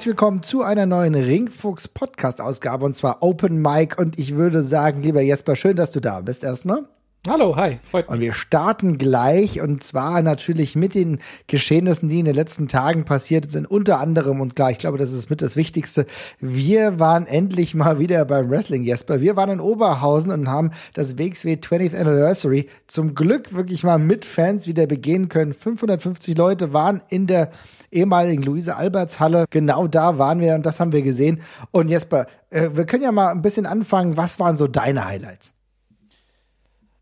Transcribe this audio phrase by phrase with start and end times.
[0.00, 4.64] herzlich willkommen zu einer neuen Ringfuchs Podcast Ausgabe und zwar Open Mic und ich würde
[4.64, 6.86] sagen, lieber Jesper, schön, dass du da bist erstmal.
[7.28, 8.14] Hallo, hi, freut mich.
[8.14, 13.04] Und wir starten gleich und zwar natürlich mit den Geschehnissen, die in den letzten Tagen
[13.04, 13.70] passiert sind.
[13.70, 16.06] Unter anderem, und klar, ich glaube, das ist mit das Wichtigste.
[16.38, 19.20] Wir waren endlich mal wieder beim Wrestling, Jesper.
[19.20, 24.24] Wir waren in Oberhausen und haben das WXW 20th Anniversary zum Glück wirklich mal mit
[24.24, 25.52] Fans wieder begehen können.
[25.52, 27.50] 550 Leute waren in der
[27.90, 29.44] ehemaligen Luise Alberts Halle.
[29.50, 31.42] Genau da waren wir und das haben wir gesehen.
[31.70, 34.16] Und Jesper, äh, wir können ja mal ein bisschen anfangen.
[34.16, 35.52] Was waren so deine Highlights?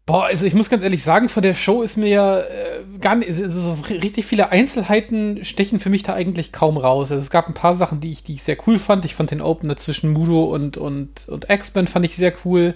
[0.09, 3.15] Boah, also ich muss ganz ehrlich sagen, von der Show ist mir ja äh, gar
[3.15, 7.10] nicht, also so richtig viele Einzelheiten stechen für mich da eigentlich kaum raus.
[7.10, 9.05] Also es gab ein paar Sachen, die ich, die ich sehr cool fand.
[9.05, 12.73] Ich fand den Opener zwischen Mudo und, und, und X-Men fand ich sehr cool.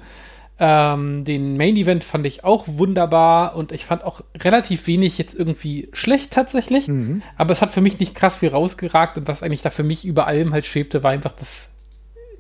[0.61, 5.35] Ähm, den Main Event fand ich auch wunderbar und ich fand auch relativ wenig jetzt
[5.35, 6.87] irgendwie schlecht tatsächlich.
[6.87, 7.23] Mhm.
[7.39, 10.05] Aber es hat für mich nicht krass viel rausgeragt und was eigentlich da für mich
[10.05, 11.73] über allem halt schwebte, war einfach das,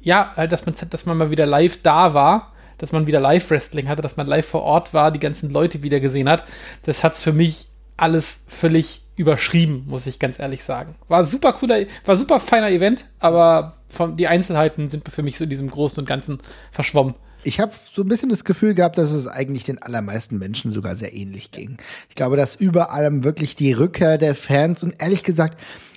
[0.02, 3.88] ja, halt, dass man, dass man mal wieder live da war dass man wieder Live-Wrestling
[3.88, 6.42] hatte, dass man live vor Ort war, die ganzen Leute wieder gesehen hat.
[6.82, 10.96] Das hat es für mich alles völlig überschrieben, muss ich ganz ehrlich sagen.
[11.06, 15.44] War super cooler, war super feiner Event, aber von, die Einzelheiten sind für mich so
[15.44, 16.40] in diesem Großen und Ganzen
[16.72, 17.14] verschwommen.
[17.44, 20.96] Ich habe so ein bisschen das Gefühl gehabt, dass es eigentlich den allermeisten Menschen sogar
[20.96, 21.76] sehr ähnlich ging.
[22.08, 25.56] Ich glaube, dass über allem wirklich die Rückkehr der Fans und ehrlich gesagt,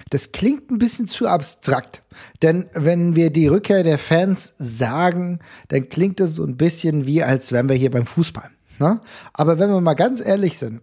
[0.09, 2.03] das klingt ein bisschen zu abstrakt.
[2.41, 5.39] Denn wenn wir die Rückkehr der Fans sagen,
[5.69, 8.49] dann klingt es so ein bisschen wie, als wären wir hier beim Fußball.
[8.79, 9.01] Ne?
[9.33, 10.81] Aber wenn wir mal ganz ehrlich sind,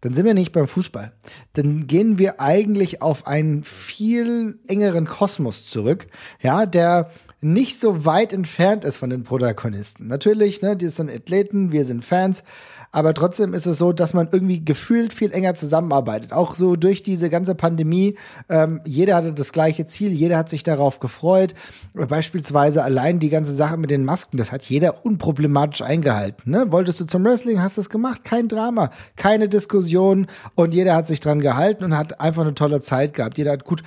[0.00, 1.12] dann sind wir nicht beim Fußball.
[1.54, 6.08] Dann gehen wir eigentlich auf einen viel engeren Kosmos zurück,
[6.40, 7.10] ja, der
[7.40, 10.08] nicht so weit entfernt ist von den Protagonisten.
[10.08, 12.42] Natürlich, ne, die sind Athleten, wir sind Fans,
[12.90, 16.32] aber trotzdem ist es so, dass man irgendwie gefühlt viel enger zusammenarbeitet.
[16.32, 18.16] Auch so durch diese ganze Pandemie.
[18.48, 21.54] Ähm, jeder hatte das gleiche Ziel, jeder hat sich darauf gefreut.
[21.94, 26.50] Beispielsweise allein die ganze Sache mit den Masken, das hat jeder unproblematisch eingehalten.
[26.50, 26.72] Ne?
[26.72, 31.06] Wolltest du zum Wrestling, hast du es gemacht, kein Drama, keine Diskussion und jeder hat
[31.06, 33.36] sich dran gehalten und hat einfach eine tolle Zeit gehabt.
[33.36, 33.82] Jeder hat gut,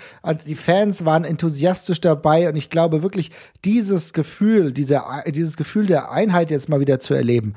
[0.45, 3.31] die Fans waren enthusiastisch dabei und ich glaube wirklich,
[3.65, 7.55] dieses Gefühl, diese, dieses Gefühl der Einheit jetzt mal wieder zu erleben,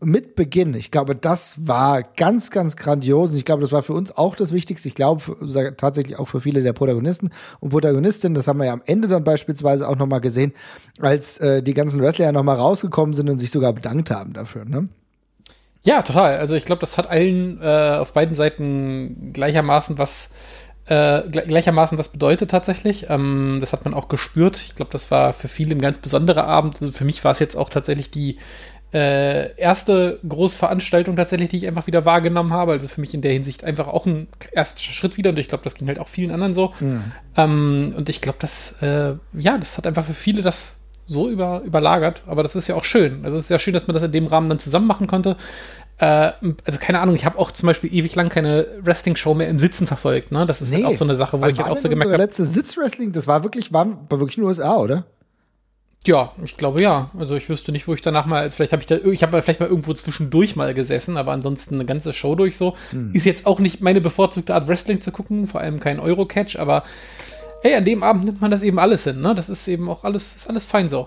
[0.00, 3.30] mit Beginn, ich glaube, das war ganz, ganz grandios.
[3.30, 4.86] Und ich glaube, das war für uns auch das Wichtigste.
[4.86, 5.22] Ich glaube
[5.78, 7.30] tatsächlich auch für viele der Protagonisten
[7.60, 8.34] und Protagonistinnen.
[8.34, 10.52] Das haben wir ja am Ende dann beispielsweise auch nochmal gesehen,
[11.00, 14.66] als äh, die ganzen Wrestler ja nochmal rausgekommen sind und sich sogar bedankt haben dafür.
[14.66, 14.88] Ne?
[15.84, 16.36] Ja, total.
[16.36, 20.34] Also ich glaube, das hat allen äh, auf beiden Seiten gleichermaßen was
[20.86, 23.06] äh, gleichermaßen was bedeutet tatsächlich.
[23.08, 24.62] Ähm, das hat man auch gespürt.
[24.66, 26.76] Ich glaube, das war für viele ein ganz besonderer Abend.
[26.80, 28.38] Also für mich war es jetzt auch tatsächlich die
[28.94, 32.72] äh, erste Großveranstaltung tatsächlich, die ich einfach wieder wahrgenommen habe.
[32.72, 35.64] Also für mich in der Hinsicht einfach auch ein erster Schritt wieder und ich glaube,
[35.64, 36.72] das ging halt auch vielen anderen so.
[36.78, 37.02] Mhm.
[37.36, 41.62] Ähm, und ich glaube, das, äh, ja, das hat einfach für viele das so über,
[41.64, 43.24] überlagert, aber das ist ja auch schön.
[43.24, 45.36] Also es ist ja schön, dass man das in dem Rahmen dann zusammen machen konnte.
[45.98, 46.30] Äh,
[46.64, 49.88] also keine Ahnung, ich habe auch zum Beispiel ewig lang keine Wrestling-Show mehr im Sitzen
[49.88, 50.30] verfolgt.
[50.30, 50.46] Ne?
[50.46, 50.84] Das ist nee.
[50.84, 52.22] halt auch so eine Sache, wo Wann ich halt auch so gemerkt habe.
[52.22, 55.04] letzte Sitzwrestling, das war wirklich, war, war wirklich in den USA, oder?
[56.06, 57.10] Ja, ich glaube ja.
[57.18, 59.60] Also ich wüsste nicht, wo ich danach mal, vielleicht habe ich da, ich habe vielleicht
[59.60, 62.74] mal irgendwo zwischendurch mal gesessen, aber ansonsten eine ganze Show durch so.
[62.90, 63.14] Hm.
[63.14, 66.84] Ist jetzt auch nicht meine bevorzugte Art Wrestling zu gucken, vor allem kein Eurocatch, aber
[67.62, 69.34] hey, an dem Abend nimmt man das eben alles hin, ne?
[69.34, 71.06] Das ist eben auch alles, ist alles fein so.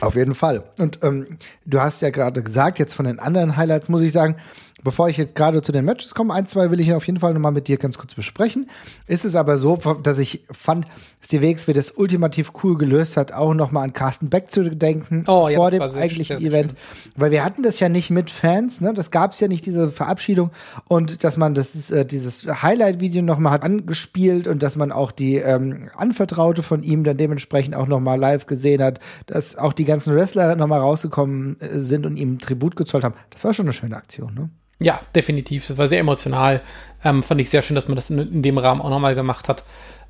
[0.00, 0.62] Auf jeden Fall.
[0.78, 4.36] Und ähm, du hast ja gerade gesagt, jetzt von den anderen Highlights muss ich sagen,
[4.82, 7.34] bevor ich jetzt gerade zu den Matches komme, ein, zwei will ich auf jeden Fall
[7.34, 8.68] nochmal mit dir ganz kurz besprechen.
[9.06, 10.86] Ist es aber so, dass ich fand,
[11.20, 15.24] dass die WXW das ultimativ cool gelöst hat, auch nochmal an Carsten Beck zu denken
[15.26, 16.70] oh, ja, vor dem eigentlichen Event.
[16.70, 17.12] Schön.
[17.16, 18.94] Weil wir hatten das ja nicht mit Fans, ne?
[18.94, 20.50] Das gab es ja nicht, diese Verabschiedung.
[20.88, 25.36] Und dass man das, äh, dieses Highlight-Video nochmal hat angespielt und dass man auch die
[25.36, 30.14] ähm, Anvertraute von ihm dann dementsprechend auch nochmal live gesehen hat, dass auch die ganzen
[30.14, 33.14] Wrestler nochmal rausgekommen äh, sind und ihm Tribut gezollt haben.
[33.30, 34.50] Das war schon eine schöne Aktion, ne?
[34.80, 35.68] Ja, definitiv.
[35.68, 36.62] Das war sehr emotional.
[37.04, 39.48] Ähm, fand ich sehr schön, dass man das in, in dem Rahmen auch nochmal gemacht
[39.48, 39.62] hat.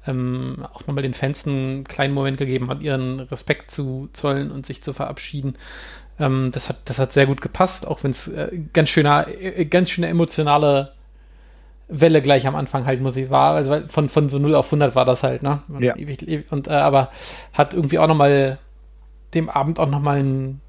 [0.06, 4.64] Ähm, auch nochmal den Fans einen kleinen Moment gegeben hat, ihren Respekt zu zollen und
[4.64, 5.56] sich zu verabschieden.
[6.18, 9.66] Ähm, das, hat, das hat sehr gut gepasst, auch wenn es äh, ganz schöner, äh,
[9.66, 10.92] ganz schöne emotionale
[11.88, 13.54] Welle gleich am Anfang halt Musik war.
[13.54, 15.62] Also von, von so 0 auf 100 war das halt, ne?
[15.80, 15.94] Ja.
[16.50, 17.10] Und, äh, aber
[17.52, 18.58] hat irgendwie auch nochmal
[19.34, 20.60] dem Abend auch nochmal einen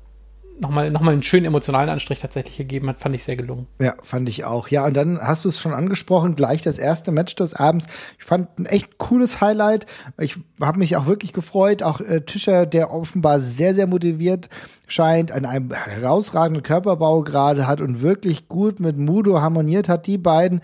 [0.59, 3.67] nochmal noch mal einen schönen emotionalen Anstrich tatsächlich gegeben hat, fand ich sehr gelungen.
[3.79, 4.67] Ja, fand ich auch.
[4.67, 7.87] Ja, und dann hast du es schon angesprochen, gleich das erste Match des Abends.
[8.17, 9.85] Ich fand ein echt cooles Highlight.
[10.19, 11.83] Ich habe mich auch wirklich gefreut.
[11.83, 14.49] Auch äh, Tischer, der offenbar sehr, sehr motiviert
[14.87, 20.17] scheint, an einem herausragenden Körperbau gerade hat und wirklich gut mit Mudo harmoniert hat, die
[20.17, 20.61] beiden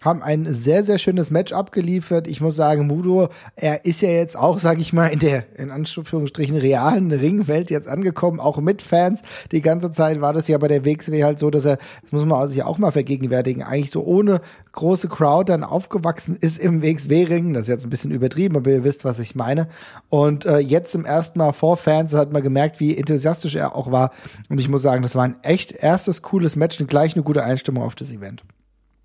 [0.00, 2.26] haben ein sehr, sehr schönes Match abgeliefert.
[2.26, 5.70] Ich muss sagen, Mudo, er ist ja jetzt auch, sag ich mal, in der, in
[5.70, 9.22] Anführungsstrichen, realen Ringwelt jetzt angekommen, auch mit Fans.
[9.52, 12.24] Die ganze Zeit war das ja bei der WXW halt so, dass er, das muss
[12.24, 14.40] man sich auch mal vergegenwärtigen, eigentlich so ohne
[14.72, 17.52] große Crowd dann aufgewachsen ist im WXW-Ring.
[17.52, 19.68] Das ist jetzt ein bisschen übertrieben, aber ihr wisst, was ich meine.
[20.08, 23.92] Und äh, jetzt zum ersten Mal vor Fans hat man gemerkt, wie enthusiastisch er auch
[23.92, 24.12] war.
[24.48, 27.44] Und ich muss sagen, das war ein echt erstes cooles Match und gleich eine gute
[27.44, 28.42] Einstimmung auf das Event.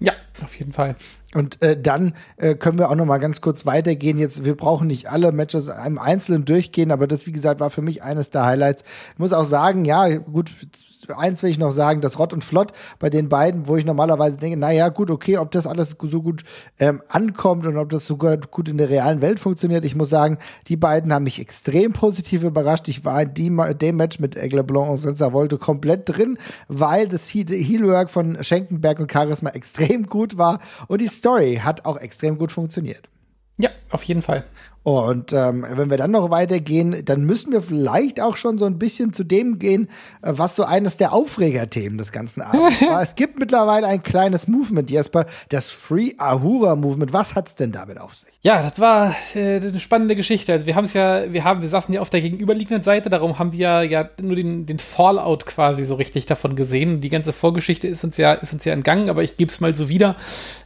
[0.06, 0.14] Ja,
[0.44, 0.96] auf jeden Fall.
[1.34, 4.20] Und äh, dann äh, können wir auch noch mal ganz kurz weitergehen.
[4.20, 7.82] Jetzt, wir brauchen nicht alle Matches im Einzelnen durchgehen, aber das, wie gesagt, war für
[7.82, 8.84] mich eines der Highlights.
[9.14, 10.52] Ich muss auch sagen, ja, gut,
[11.10, 14.38] eins will ich noch sagen, das Rott und Flott bei den beiden, wo ich normalerweise
[14.38, 16.44] denke, naja, gut, okay, ob das alles so gut
[16.80, 19.86] ähm, ankommt und ob das so gut in der realen Welt funktioniert.
[19.86, 20.38] Ich muss sagen,
[20.68, 22.88] die beiden haben mich extrem positiv überrascht.
[22.88, 26.38] Ich war in die, dem Match mit Aigle Blanc und Senza Volte komplett drin,
[26.68, 31.98] weil das Heelwork von Schenkenberg und Charisma extrem gut war und die Story hat auch
[31.98, 33.10] extrem gut funktioniert.
[33.58, 34.44] Ja, auf jeden Fall.
[34.86, 38.78] Und ähm, wenn wir dann noch weitergehen, dann müssen wir vielleicht auch schon so ein
[38.78, 39.90] bisschen zu dem gehen,
[40.22, 43.02] äh, was so eines der Aufregerthemen des ganzen Abends war.
[43.02, 47.14] Es gibt mittlerweile ein kleines Movement, Jesper, das Free Ahura Movement.
[47.14, 48.30] Was hat's denn damit auf sich?
[48.44, 50.54] Ja, das war äh, eine spannende Geschichte.
[50.54, 53.40] Also wir haben es ja, wir haben, wir saßen ja auf der gegenüberliegenden Seite, darum
[53.40, 57.02] haben wir ja nur den, den Fallout quasi so richtig davon gesehen.
[57.02, 59.74] Die ganze Vorgeschichte ist uns ja, ist uns ja entgangen, aber ich gebe es mal
[59.74, 60.16] so wieder,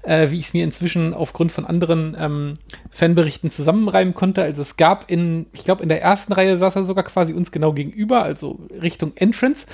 [0.02, 2.56] äh, wie ich es mir inzwischen aufgrund von anderen ähm,
[2.90, 4.42] Fanberichten zusammenreimen konnte.
[4.42, 7.52] Also es gab in, ich glaube, in der ersten Reihe saß er sogar quasi uns
[7.52, 9.66] genau gegenüber, also Richtung Entrance,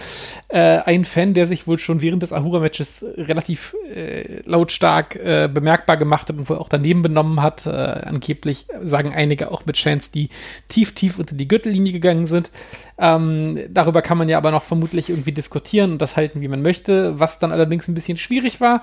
[0.49, 5.97] äh, ein Fan, der sich wohl schon während des Ahura-Matches relativ äh, lautstark äh, bemerkbar
[5.97, 10.09] gemacht hat und wohl auch daneben benommen hat äh, angeblich sagen einige auch mit Chance,
[10.13, 10.29] die
[10.67, 12.51] tief, tief unter die Gürtellinie gegangen sind.
[12.97, 16.61] Ähm, darüber kann man ja aber noch vermutlich irgendwie diskutieren und das halten, wie man
[16.61, 17.19] möchte.
[17.19, 18.81] Was dann allerdings ein bisschen schwierig war,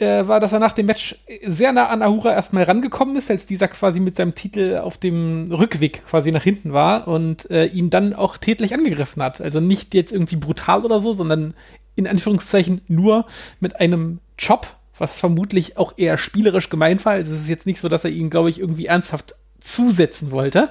[0.00, 1.16] äh, war, dass er nach dem Match
[1.46, 5.46] sehr nah an Ahura erstmal rangekommen ist, als dieser quasi mit seinem Titel auf dem
[5.50, 9.40] Rückweg quasi nach hinten war und äh, ihn dann auch tätlich angegriffen hat.
[9.40, 11.54] Also nicht jetzt irgendwie brutal oder so, sondern
[11.96, 13.26] in Anführungszeichen nur
[13.60, 17.12] mit einem Chop was vermutlich auch eher spielerisch gemeint war.
[17.12, 20.70] Also es ist jetzt nicht so, dass er ihn, glaube ich, irgendwie ernsthaft zusetzen wollte.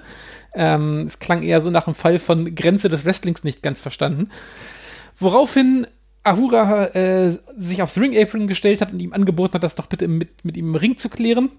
[0.53, 4.29] Ähm, es klang eher so nach einem Fall von Grenze des Wrestlings nicht ganz verstanden.
[5.19, 5.87] Woraufhin
[6.27, 10.43] Ahura äh, sich aufs Ring-Apron gestellt hat und ihm angeboten hat, das doch bitte mit,
[10.43, 11.49] mit ihm im Ring zu klären.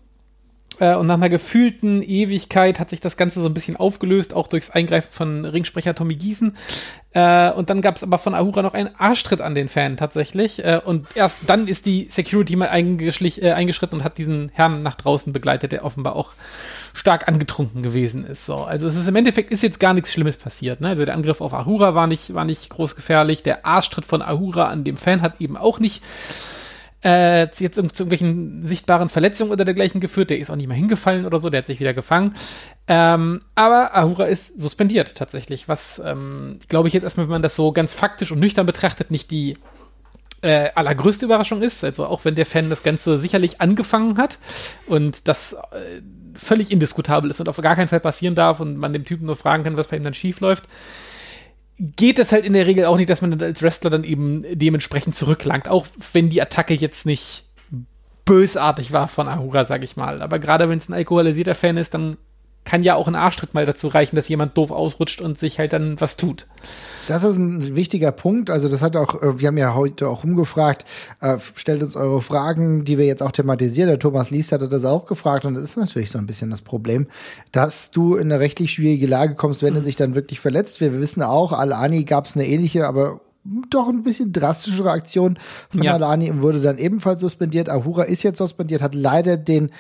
[0.81, 4.49] Äh, und nach einer gefühlten Ewigkeit hat sich das Ganze so ein bisschen aufgelöst, auch
[4.49, 6.57] durchs Eingreifen von Ringsprecher Tommy Giesen.
[7.13, 10.65] Äh, und dann gab es aber von Ahura noch einen Arschtritt an den Fan tatsächlich.
[10.65, 14.95] Äh, und erst dann ist die Security mal äh, eingeschritten und hat diesen Herrn nach
[14.95, 16.33] draußen begleitet, der offenbar auch
[16.93, 18.47] stark angetrunken gewesen ist.
[18.47, 20.81] So, also es ist im Endeffekt ist jetzt gar nichts Schlimmes passiert.
[20.81, 20.89] Ne?
[20.89, 23.43] Also der Angriff auf Ahura war nicht, war nicht groß gefährlich.
[23.43, 26.03] Der Arschtritt von Ahura an dem Fan hat eben auch nicht
[27.05, 30.31] äh, jetzt zu irgendwelchen sichtbaren Verletzungen oder dergleichen geführt.
[30.31, 32.35] Der ist auch nicht mehr hingefallen oder so, der hat sich wieder gefangen.
[32.89, 37.57] Ähm, aber Ahura ist suspendiert tatsächlich, was, ähm, glaube ich, jetzt erstmal, wenn man das
[37.57, 39.59] so ganz faktisch und nüchtern betrachtet, nicht die
[40.43, 41.85] äh, allergrößte Überraschung ist.
[41.85, 44.39] Also auch wenn der Fan das Ganze sicherlich angefangen hat
[44.87, 46.03] und das äh,
[46.35, 49.37] völlig indiskutabel ist und auf gar keinen Fall passieren darf und man dem Typen nur
[49.37, 50.65] fragen kann, was bei ihm dann schief läuft
[51.79, 55.15] geht es halt in der Regel auch nicht, dass man als Wrestler dann eben dementsprechend
[55.15, 57.45] zurücklangt, auch wenn die Attacke jetzt nicht
[58.25, 60.21] bösartig war von Ahura, sag ich mal.
[60.21, 62.19] Aber gerade wenn es ein alkoholisierter Fan ist, dann
[62.69, 65.73] kann ja auch ein Arschtritt mal dazu reichen, dass jemand doof ausrutscht und sich halt
[65.73, 66.47] dann was tut.
[67.07, 68.51] Das ist ein wichtiger Punkt.
[68.51, 70.85] Also das hat auch, äh, wir haben ja heute auch rumgefragt,
[71.23, 73.89] äh, stellt uns eure Fragen, die wir jetzt auch thematisieren.
[73.89, 76.61] Der Thomas Liest hatte das auch gefragt und das ist natürlich so ein bisschen das
[76.61, 77.07] Problem,
[77.53, 79.79] dass du in eine rechtlich schwierige Lage kommst, wenn mhm.
[79.79, 80.83] er sich dann wirklich verletzt.
[80.83, 83.23] Wir wissen auch, Al-Ani gab es eine ähnliche, aber
[83.71, 85.39] doch ein bisschen drastischere Aktion
[85.71, 85.95] von ja.
[85.95, 87.71] Alani und wurde dann ebenfalls suspendiert.
[87.71, 89.71] Ahura ist jetzt suspendiert, hat leider den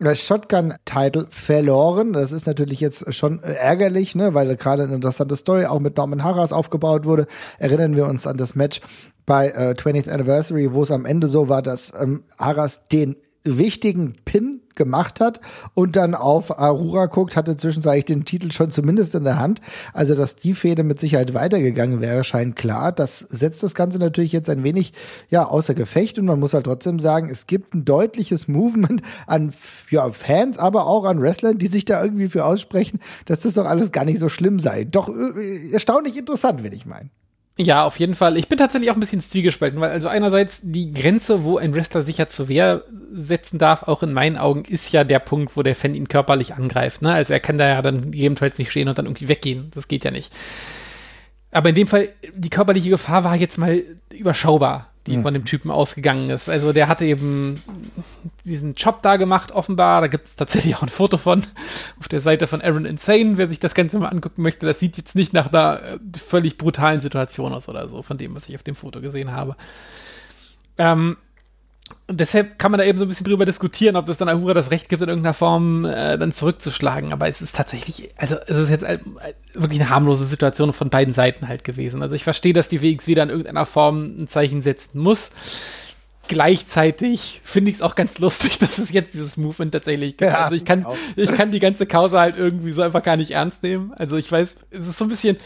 [0.00, 2.12] Shotgun-Title verloren.
[2.12, 6.22] Das ist natürlich jetzt schon ärgerlich, ne, weil gerade eine interessante Story auch mit Norman
[6.22, 7.26] Harras aufgebaut wurde.
[7.58, 8.80] Erinnern wir uns an das Match
[9.26, 14.16] bei äh, 20th Anniversary, wo es am Ende so war, dass ähm, Harras den wichtigen
[14.24, 15.40] Pin gemacht hat
[15.74, 19.60] und dann auf Arura guckt, hatte zwischenzeitlich den Titel schon zumindest in der Hand.
[19.92, 22.92] Also, dass die Fehde mit Sicherheit weitergegangen wäre, scheint klar.
[22.92, 24.94] Das setzt das Ganze natürlich jetzt ein wenig,
[25.28, 29.52] ja, außer Gefecht und man muss halt trotzdem sagen, es gibt ein deutliches Movement an,
[29.90, 33.66] ja, Fans, aber auch an Wrestlern, die sich da irgendwie für aussprechen, dass das doch
[33.66, 34.84] alles gar nicht so schlimm sei.
[34.84, 37.10] Doch äh, erstaunlich interessant, will ich meinen.
[37.60, 38.36] Ja, auf jeden Fall.
[38.36, 42.02] Ich bin tatsächlich auch ein bisschen zwiegespalten, weil also einerseits die Grenze, wo ein Wrestler
[42.02, 45.64] sich ja zur Wehr setzen darf, auch in meinen Augen, ist ja der Punkt, wo
[45.64, 47.02] der Fan ihn körperlich angreift.
[47.02, 47.12] Ne?
[47.12, 49.72] Also er kann da ja dann gegebenenfalls nicht stehen und dann irgendwie weggehen.
[49.74, 50.32] Das geht ja nicht.
[51.50, 55.22] Aber in dem Fall, die körperliche Gefahr war jetzt mal überschaubar die mhm.
[55.22, 56.48] von dem Typen ausgegangen ist.
[56.48, 57.62] Also der hatte eben
[58.44, 60.00] diesen Job da gemacht, offenbar.
[60.00, 61.44] Da gibt es tatsächlich auch ein Foto von
[61.98, 64.66] auf der Seite von Aaron Insane, wer sich das Ganze mal angucken möchte.
[64.66, 68.34] Das sieht jetzt nicht nach einer äh, völlig brutalen Situation aus oder so, von dem,
[68.34, 69.56] was ich auf dem Foto gesehen habe.
[70.78, 71.16] Ähm,
[72.08, 74.54] und deshalb kann man da eben so ein bisschen drüber diskutieren, ob das dann Ahura
[74.54, 77.12] das Recht gibt, in irgendeiner Form äh, dann zurückzuschlagen.
[77.12, 78.98] Aber es ist tatsächlich, also es ist jetzt äh,
[79.54, 82.02] wirklich eine harmlose Situation von beiden Seiten halt gewesen.
[82.02, 85.30] Also ich verstehe, dass die WX wieder in irgendeiner Form ein Zeichen setzen muss
[86.28, 90.30] gleichzeitig finde ich es auch ganz lustig, dass es jetzt dieses Movement tatsächlich gibt.
[90.30, 90.86] Ja, also ich kann,
[91.16, 93.92] ich kann die ganze Causa halt irgendwie so einfach gar nicht ernst nehmen.
[93.96, 95.38] Also ich weiß, es ist so ein bisschen,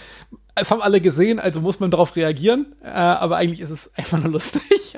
[0.54, 4.18] es haben alle gesehen, also muss man darauf reagieren, äh, aber eigentlich ist es einfach
[4.18, 4.94] nur lustig.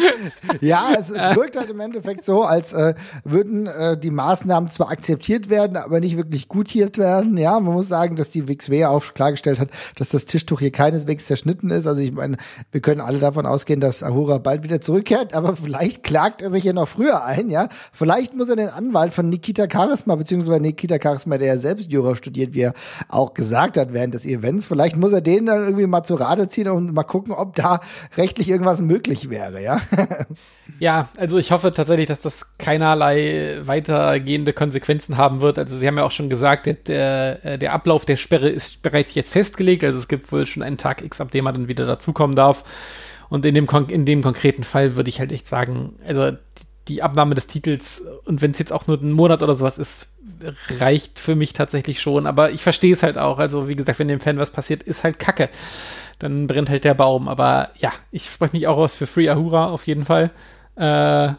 [0.60, 2.94] ja, es, es wirkt halt im Endeffekt so, als äh,
[3.24, 7.36] würden äh, die Maßnahmen zwar akzeptiert werden, aber nicht wirklich gutiert werden.
[7.36, 11.26] Ja, man muss sagen, dass die WXW auch klargestellt hat, dass das Tischtuch hier keineswegs
[11.26, 11.88] zerschnitten ist.
[11.88, 12.36] Also ich meine,
[12.70, 16.62] wir können alle davon ausgehen, dass Ahura bald wieder zurückkehrt, aber vielleicht klagt er sich
[16.62, 17.68] ja noch früher ein, ja.
[17.92, 22.14] Vielleicht muss er den Anwalt von Nikita Charisma, beziehungsweise Nikita Charisma, der ja selbst Jura
[22.14, 22.74] studiert, wie er
[23.08, 26.16] auch gesagt hat während des Events, vielleicht Vielleicht muss er den dann irgendwie mal zu
[26.16, 27.80] Rate ziehen und mal gucken, ob da
[28.18, 29.80] rechtlich irgendwas möglich wäre, ja.
[30.78, 35.58] ja, also ich hoffe tatsächlich, dass das keinerlei weitergehende Konsequenzen haben wird.
[35.58, 39.14] Also Sie haben ja auch schon gesagt, der, äh, der Ablauf der Sperre ist bereits
[39.14, 39.82] jetzt festgelegt.
[39.82, 42.62] Also es gibt wohl schon einen Tag X, ab dem er dann wieder dazukommen darf.
[43.30, 46.32] Und in dem, in dem konkreten Fall würde ich halt echt sagen, also
[46.88, 50.08] die Abnahme des Titels und wenn es jetzt auch nur ein Monat oder sowas ist,
[50.78, 52.26] reicht für mich tatsächlich schon.
[52.26, 53.38] Aber ich verstehe es halt auch.
[53.38, 55.48] Also, wie gesagt, wenn dem Fan was passiert, ist halt Kacke.
[56.18, 57.28] Dann brennt halt der Baum.
[57.28, 60.30] Aber ja, ich spreche mich auch aus für Free Ahura auf jeden Fall.
[60.76, 61.32] Äh,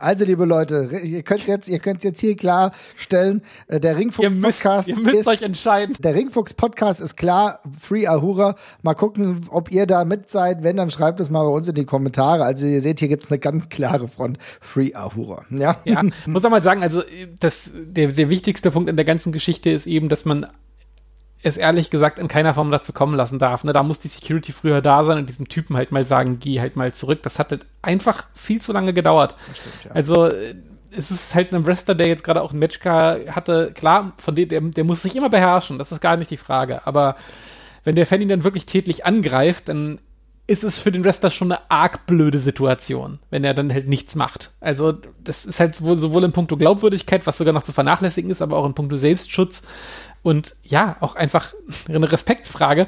[0.00, 4.88] also, liebe Leute, ihr könnt jetzt, ihr könnt jetzt hier klarstellen, äh, der Ringfuchs Podcast
[4.88, 5.94] ihr müsst ist, euch entscheiden.
[6.00, 8.56] Der Ringfuchs Podcast ist klar, Free Ahura.
[8.82, 10.62] Mal gucken, ob ihr da mit seid.
[10.62, 12.44] Wenn, dann schreibt es mal bei uns in die Kommentare.
[12.44, 15.44] Also, ihr seht, hier gibt es eine ganz klare Front Free Ahura.
[15.50, 17.02] Ja, ja muss auch mal sagen, also
[17.38, 20.46] das, der, der wichtigste Punkt in der ganzen Geschichte ist eben, dass man
[21.42, 23.64] es ehrlich gesagt in keiner Form dazu kommen lassen darf.
[23.64, 23.72] Ne?
[23.72, 26.76] Da muss die Security früher da sein und diesem Typen halt mal sagen, geh halt
[26.76, 27.22] mal zurück.
[27.22, 29.36] Das hat halt einfach viel zu lange gedauert.
[29.54, 29.90] Stimmt, ja.
[29.92, 30.28] Also
[30.96, 33.72] es ist halt ein Wrestler, der jetzt gerade auch ein Matchcar hatte.
[33.74, 36.86] Klar, von dem, der, der muss sich immer beherrschen, das ist gar nicht die Frage.
[36.86, 37.16] Aber
[37.84, 39.98] wenn der Fan ihn dann wirklich tätlich angreift, dann
[40.46, 44.16] ist es für den Wrestler schon eine arg blöde Situation, wenn er dann halt nichts
[44.16, 44.50] macht.
[44.60, 44.92] Also,
[45.22, 48.66] das ist halt sowohl in puncto Glaubwürdigkeit, was sogar noch zu vernachlässigen ist, aber auch
[48.66, 49.62] in puncto Selbstschutz
[50.22, 51.54] und ja, auch einfach
[51.88, 52.86] eine Respektsfrage.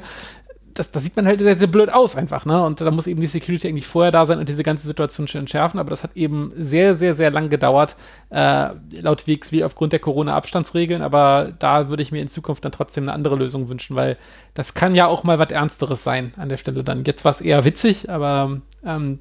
[0.75, 2.63] Das, das sieht man halt sehr, sehr blöd aus einfach, ne?
[2.63, 5.41] Und da muss eben die Security eigentlich vorher da sein und diese ganze Situation schon
[5.41, 5.79] entschärfen.
[5.79, 7.95] Aber das hat eben sehr, sehr, sehr lang gedauert,
[8.31, 11.03] äh, laut WXW aufgrund der Corona-Abstandsregeln.
[11.03, 14.17] Aber da würde ich mir in Zukunft dann trotzdem eine andere Lösung wünschen, weil
[14.55, 17.03] das kann ja auch mal was Ernsteres sein an der Stelle dann.
[17.03, 19.19] Jetzt war es eher witzig, aber es ähm,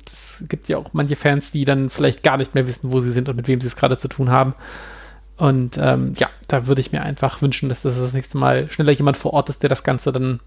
[0.48, 3.28] gibt ja auch manche Fans, die dann vielleicht gar nicht mehr wissen, wo sie sind
[3.28, 4.54] und mit wem sie es gerade zu tun haben.
[5.38, 8.92] Und ähm, ja, da würde ich mir einfach wünschen, dass das das nächste Mal schneller
[8.92, 10.40] jemand vor Ort ist, der das Ganze dann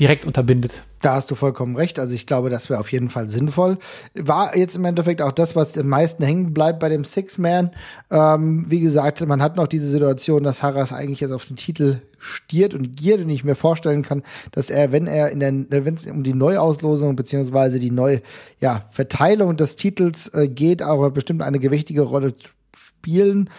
[0.00, 0.82] direkt unterbindet.
[1.00, 2.00] Da hast du vollkommen recht.
[2.00, 3.78] Also ich glaube, das wäre auf jeden Fall sinnvoll.
[4.14, 7.70] War jetzt im Endeffekt auch das, was am meisten hängen bleibt bei dem Six-Man.
[8.10, 12.00] Ähm, wie gesagt, man hat noch diese Situation, dass Harras eigentlich jetzt auf den Titel
[12.18, 15.94] stiert und giert und ich mir vorstellen kann, dass er, wenn er in der, wenn
[15.94, 18.22] es um die Neuauslosung beziehungsweise die neue
[18.58, 22.34] ja, Verteilung des Titels äh, geht, aber bestimmt eine gewichtige Rolle
[22.74, 23.50] spielen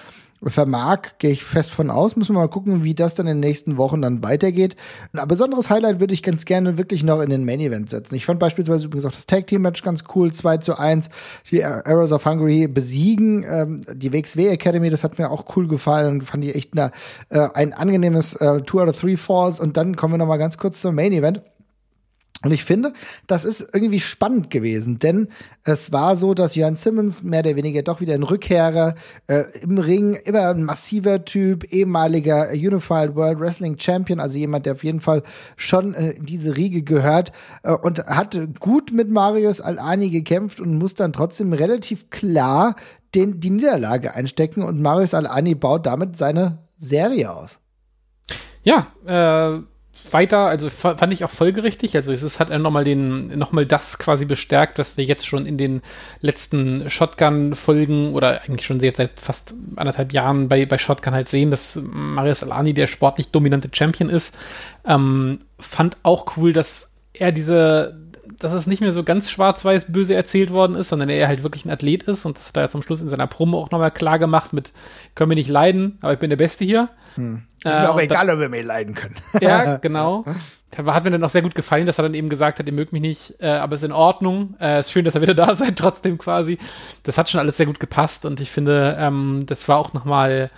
[0.43, 2.15] vermag, gehe ich fest von aus.
[2.15, 4.75] Müssen wir mal gucken, wie das dann in den nächsten Wochen dann weitergeht.
[5.13, 8.15] Ein besonderes Highlight würde ich ganz gerne wirklich noch in den Main Event setzen.
[8.15, 10.33] Ich fand beispielsweise übrigens auch das Tag Team Match ganz cool.
[10.33, 11.09] 2 zu 1.
[11.51, 13.45] Die Arrows of Hungary besiegen.
[13.49, 16.91] Ähm, die WXW Academy, das hat mir auch cool gefallen und fand ich echt eine,
[17.29, 19.59] äh, ein angenehmes äh, Two out of Three Falls.
[19.59, 21.41] Und dann kommen wir noch mal ganz kurz zum Main Event.
[22.45, 22.93] Und ich finde,
[23.25, 25.29] das ist irgendwie spannend gewesen, denn
[25.63, 28.93] es war so, dass Jörn Simmons mehr oder weniger doch wieder ein Rückkehrer
[29.25, 34.73] äh, im Ring, immer ein massiver Typ, ehemaliger Unified World Wrestling Champion, also jemand, der
[34.73, 35.23] auf jeden Fall
[35.57, 37.31] schon äh, in diese Riege gehört
[37.63, 42.75] äh, und hat gut mit Marius Al-Ani gekämpft und muss dann trotzdem relativ klar
[43.15, 47.57] den, die Niederlage einstecken und Marius Al-Ani baut damit seine Serie aus.
[48.61, 49.74] Ja, äh
[50.11, 51.95] weiter, also fand ich auch folgerichtig.
[51.95, 55.81] Also es hat nochmal den, nochmal das quasi bestärkt, was wir jetzt schon in den
[56.21, 61.79] letzten Shotgun-Folgen oder eigentlich schon seit fast anderthalb Jahren bei, bei Shotgun halt sehen, dass
[61.81, 64.37] Marius Alani der sportlich dominante Champion ist.
[64.85, 67.97] Ähm, fand auch cool, dass er diese,
[68.39, 71.65] dass es nicht mehr so ganz schwarz-weiß böse erzählt worden ist, sondern er halt wirklich
[71.65, 74.19] ein Athlet ist und das hat er zum Schluss in seiner Promo auch nochmal klar
[74.19, 74.71] gemacht mit,
[75.15, 76.89] können wir nicht leiden, aber ich bin der Beste hier.
[77.15, 77.43] Hm.
[77.59, 79.15] Ist mir Äh, auch egal, ob wir mich leiden können.
[79.41, 80.25] Ja, genau.
[80.71, 82.73] Da hat mir dann auch sehr gut gefallen, dass er dann eben gesagt hat, ihr
[82.73, 84.55] mögt mich nicht, äh, aber ist in Ordnung.
[84.59, 86.57] Äh, ist schön, dass ihr wieder da seid, trotzdem quasi.
[87.03, 90.51] Das hat schon alles sehr gut gepasst und ich finde, ähm, das war auch nochmal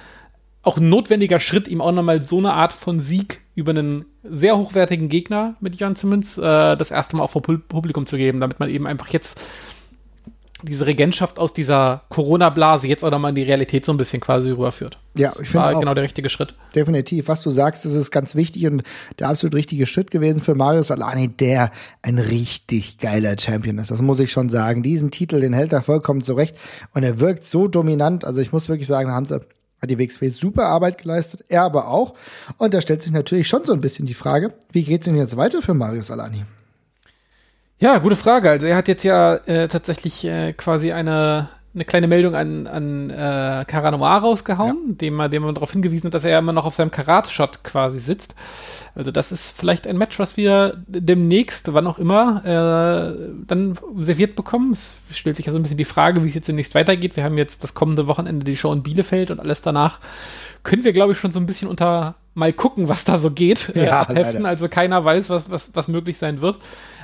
[0.63, 4.55] auch ein notwendiger Schritt, ihm auch nochmal so eine Art von Sieg über einen sehr
[4.55, 6.41] hochwertigen Gegner mit Jan Simmons äh,
[6.77, 9.41] das erste Mal auch vor Publikum zu geben, damit man eben einfach jetzt
[10.61, 14.51] diese Regentschaft aus dieser Corona-Blase jetzt auch nochmal in die Realität so ein bisschen quasi
[14.51, 14.99] rüberführt.
[15.15, 15.79] Ja, ich finde war auch.
[15.79, 16.53] genau der richtige Schritt.
[16.75, 17.27] Definitiv.
[17.29, 18.83] Was du sagst, das ist ganz wichtig und
[19.17, 21.71] der absolut richtige Schritt gewesen für Marius Alani, der
[22.03, 23.89] ein richtig geiler Champion ist.
[23.89, 24.83] Das muss ich schon sagen.
[24.83, 26.55] Diesen Titel, den hält er vollkommen zurecht
[26.93, 28.23] und er wirkt so dominant.
[28.23, 29.39] Also ich muss wirklich sagen, da haben sie
[29.81, 32.15] hat die WXW super Arbeit geleistet, er aber auch.
[32.57, 35.37] Und da stellt sich natürlich schon so ein bisschen die Frage, wie geht's denn jetzt
[35.37, 36.45] weiter für Marius Alani?
[37.79, 38.49] Ja, gute Frage.
[38.49, 43.09] Also er hat jetzt ja äh, tatsächlich äh, quasi eine, eine kleine Meldung an, an
[43.11, 46.51] äh, Cara Noir rausgehauen, dem, er- dem man darauf hingewiesen hat, dass er ja immer
[46.53, 48.33] noch auf seinem Karate-Shot quasi sitzt.
[48.95, 54.35] Also das ist vielleicht ein Match, was wir demnächst, wann auch immer, äh, dann serviert
[54.35, 54.73] bekommen.
[54.73, 57.15] Es stellt sich ja so ein bisschen die Frage, wie es jetzt demnächst weitergeht.
[57.15, 59.99] Wir haben jetzt das kommende Wochenende die Show in Bielefeld und alles danach
[60.63, 63.75] können wir, glaube ich, schon so ein bisschen unter mal gucken, was da so geht,
[63.75, 64.41] äh, Ja, abheften.
[64.41, 64.49] leider.
[64.49, 66.57] Also keiner weiß, was, was, was möglich sein wird.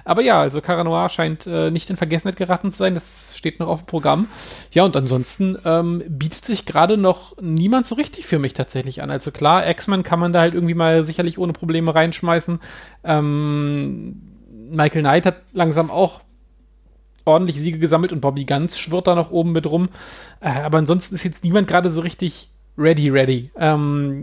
[0.05, 2.93] Aber ja, also Cara Noir scheint äh, nicht in Vergessenheit geraten zu sein.
[2.93, 4.27] Das steht noch auf dem Programm.
[4.71, 9.09] Ja, und ansonsten ähm, bietet sich gerade noch niemand so richtig für mich tatsächlich an.
[9.09, 12.59] Also klar, X-Men kann man da halt irgendwie mal sicherlich ohne Probleme reinschmeißen.
[13.03, 14.21] Ähm,
[14.69, 16.21] Michael Knight hat langsam auch
[17.25, 19.89] ordentlich Siege gesammelt und Bobby Ganz schwirrt da noch oben mit rum.
[20.41, 23.51] Äh, aber ansonsten ist jetzt niemand gerade so richtig ready, ready.
[23.55, 24.21] Ähm,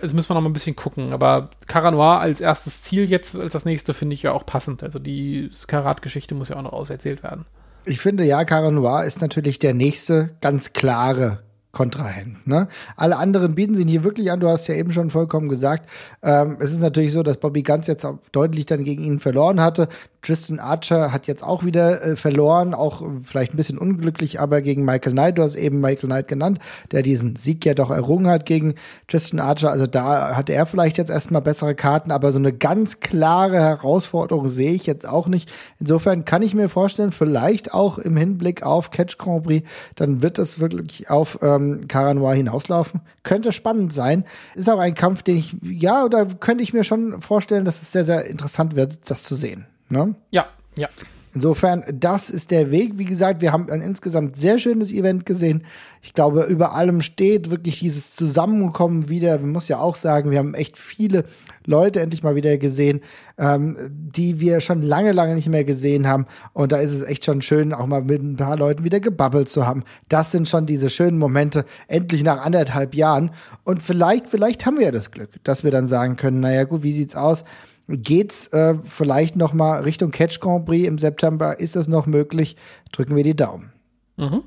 [0.00, 1.12] also müssen wir noch mal ein bisschen gucken.
[1.12, 4.82] Aber Cara Noir als erstes Ziel jetzt, als das nächste, finde ich ja auch passend.
[4.82, 7.46] Also die Karat-Geschichte muss ja auch noch auserzählt werden.
[7.84, 11.40] Ich finde, ja, Cara Noir ist natürlich der nächste ganz klare
[11.72, 12.46] Kontrahent.
[12.46, 12.68] Ne?
[12.96, 14.40] Alle anderen bieten sich hier wirklich an.
[14.40, 15.88] Du hast ja eben schon vollkommen gesagt.
[16.22, 19.58] Ähm, es ist natürlich so, dass Bobby Ganz jetzt auch deutlich dann gegen ihn verloren
[19.58, 19.88] hatte.
[20.22, 24.62] Tristan Archer hat jetzt auch wieder äh, verloren, auch äh, vielleicht ein bisschen unglücklich, aber
[24.62, 25.36] gegen Michael Knight.
[25.36, 26.60] Du hast eben Michael Knight genannt,
[26.92, 28.76] der diesen Sieg ja doch errungen hat gegen
[29.08, 29.70] Tristan Archer.
[29.70, 34.48] Also da hat er vielleicht jetzt erstmal bessere Karten, aber so eine ganz klare Herausforderung
[34.48, 35.50] sehe ich jetzt auch nicht.
[35.80, 40.38] Insofern kann ich mir vorstellen, vielleicht auch im Hinblick auf Catch Grand Prix, dann wird
[40.38, 43.00] das wirklich auf ähm, Cara Noir hinauslaufen.
[43.24, 44.24] Könnte spannend sein.
[44.54, 47.90] Ist auch ein Kampf, den ich, ja, oder könnte ich mir schon vorstellen, dass es
[47.90, 49.66] sehr, sehr interessant wird, das zu sehen.
[49.92, 50.14] Ne?
[50.30, 50.88] Ja, ja.
[51.34, 52.98] Insofern, das ist der Weg.
[52.98, 55.64] Wie gesagt, wir haben ein insgesamt sehr schönes Event gesehen.
[56.02, 59.38] Ich glaube, über allem steht wirklich dieses Zusammenkommen wieder.
[59.38, 61.24] Man muss ja auch sagen, wir haben echt viele
[61.64, 63.00] Leute endlich mal wieder gesehen,
[63.38, 66.26] ähm, die wir schon lange, lange nicht mehr gesehen haben.
[66.52, 69.48] Und da ist es echt schon schön, auch mal mit ein paar Leuten wieder gebabbelt
[69.48, 69.84] zu haben.
[70.08, 73.30] Das sind schon diese schönen Momente, endlich nach anderthalb Jahren.
[73.64, 76.82] Und vielleicht, vielleicht haben wir ja das Glück, dass wir dann sagen können, naja gut,
[76.82, 77.44] wie sieht's aus?
[77.92, 81.60] Geht's äh, vielleicht noch mal Richtung Catch Grand Prix im September?
[81.60, 82.56] Ist das noch möglich?
[82.90, 83.72] Drücken wir die Daumen.
[84.16, 84.42] Mhm.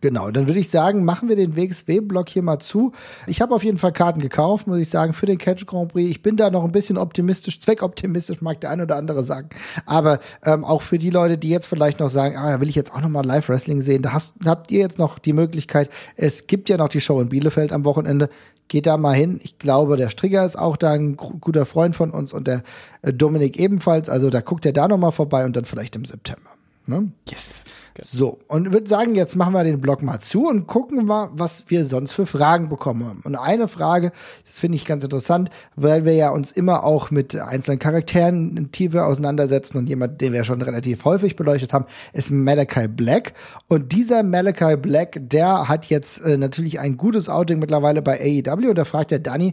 [0.00, 2.92] Genau, dann würde ich sagen, machen wir den WXW-Block hier mal zu.
[3.26, 6.10] Ich habe auf jeden Fall Karten gekauft, muss ich sagen, für den Catch Grand Prix.
[6.10, 9.50] Ich bin da noch ein bisschen optimistisch, zweckoptimistisch, mag der ein oder andere sagen.
[9.86, 12.92] Aber ähm, auch für die Leute, die jetzt vielleicht noch sagen, ah, will ich jetzt
[12.92, 15.90] auch noch mal Live-Wrestling sehen, da hast, habt ihr jetzt noch die Möglichkeit.
[16.16, 18.30] Es gibt ja noch die Show in Bielefeld am Wochenende.
[18.68, 19.40] Geht da mal hin.
[19.42, 22.62] Ich glaube, der Strigger ist auch da ein guter Freund von uns und der
[23.02, 24.08] äh, Dominik ebenfalls.
[24.08, 26.51] Also da guckt er da noch mal vorbei und dann vielleicht im September.
[26.86, 27.12] Ne?
[27.28, 27.62] Yes.
[28.00, 31.64] So, und würde sagen, jetzt machen wir den Blog mal zu und gucken mal, was
[31.68, 33.20] wir sonst für Fragen bekommen haben.
[33.24, 34.12] Und eine Frage,
[34.46, 38.72] das finde ich ganz interessant, weil wir ja uns immer auch mit einzelnen Charakteren in
[38.72, 43.34] Tiefe auseinandersetzen und jemand, den wir schon relativ häufig beleuchtet haben, ist Malachi Black.
[43.68, 48.70] Und dieser Malachi Black, der hat jetzt äh, natürlich ein gutes Outing mittlerweile bei AEW
[48.70, 49.52] und da fragt der Danny,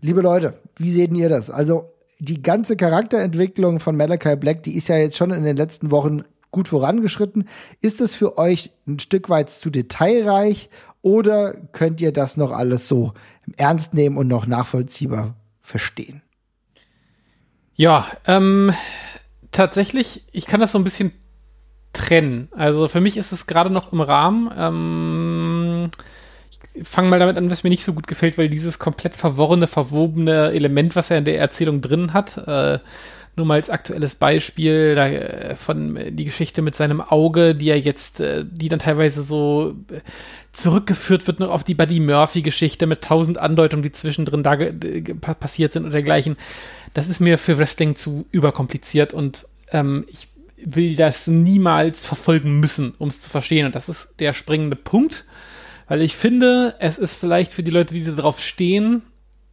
[0.00, 1.50] liebe Leute, wie seht ihr das?
[1.50, 5.90] Also, die ganze Charakterentwicklung von Malachi Black, die ist ja jetzt schon in den letzten
[5.90, 6.22] Wochen
[6.56, 7.48] gut vorangeschritten.
[7.82, 10.70] Ist es für euch ein Stück weit zu detailreich
[11.02, 13.12] oder könnt ihr das noch alles so
[13.58, 16.22] ernst nehmen und noch nachvollziehbar verstehen?
[17.74, 18.72] Ja, ähm,
[19.52, 21.12] tatsächlich, ich kann das so ein bisschen
[21.92, 22.48] trennen.
[22.52, 24.50] Also für mich ist es gerade noch im Rahmen.
[24.56, 25.90] Ähm,
[26.72, 29.66] ich fange mal damit an, was mir nicht so gut gefällt, weil dieses komplett verworrene,
[29.66, 32.78] verwobene Element, was er in der Erzählung drin hat, äh,
[33.36, 37.68] nur mal als aktuelles Beispiel da, äh, von äh, die Geschichte mit seinem Auge, die
[37.68, 39.74] er jetzt, äh, die dann teilweise so
[40.52, 44.56] zurückgeführt wird noch auf die Buddy Murphy-Geschichte mit tausend Andeutungen, die zwischendrin da
[45.34, 46.36] passiert sind und dergleichen.
[46.94, 52.94] das ist mir für Wrestling zu überkompliziert und ähm, ich will das niemals verfolgen müssen,
[52.98, 53.66] um es zu verstehen.
[53.66, 55.24] Und das ist der springende Punkt,
[55.88, 59.02] weil ich finde, es ist vielleicht für die Leute, die darauf stehen,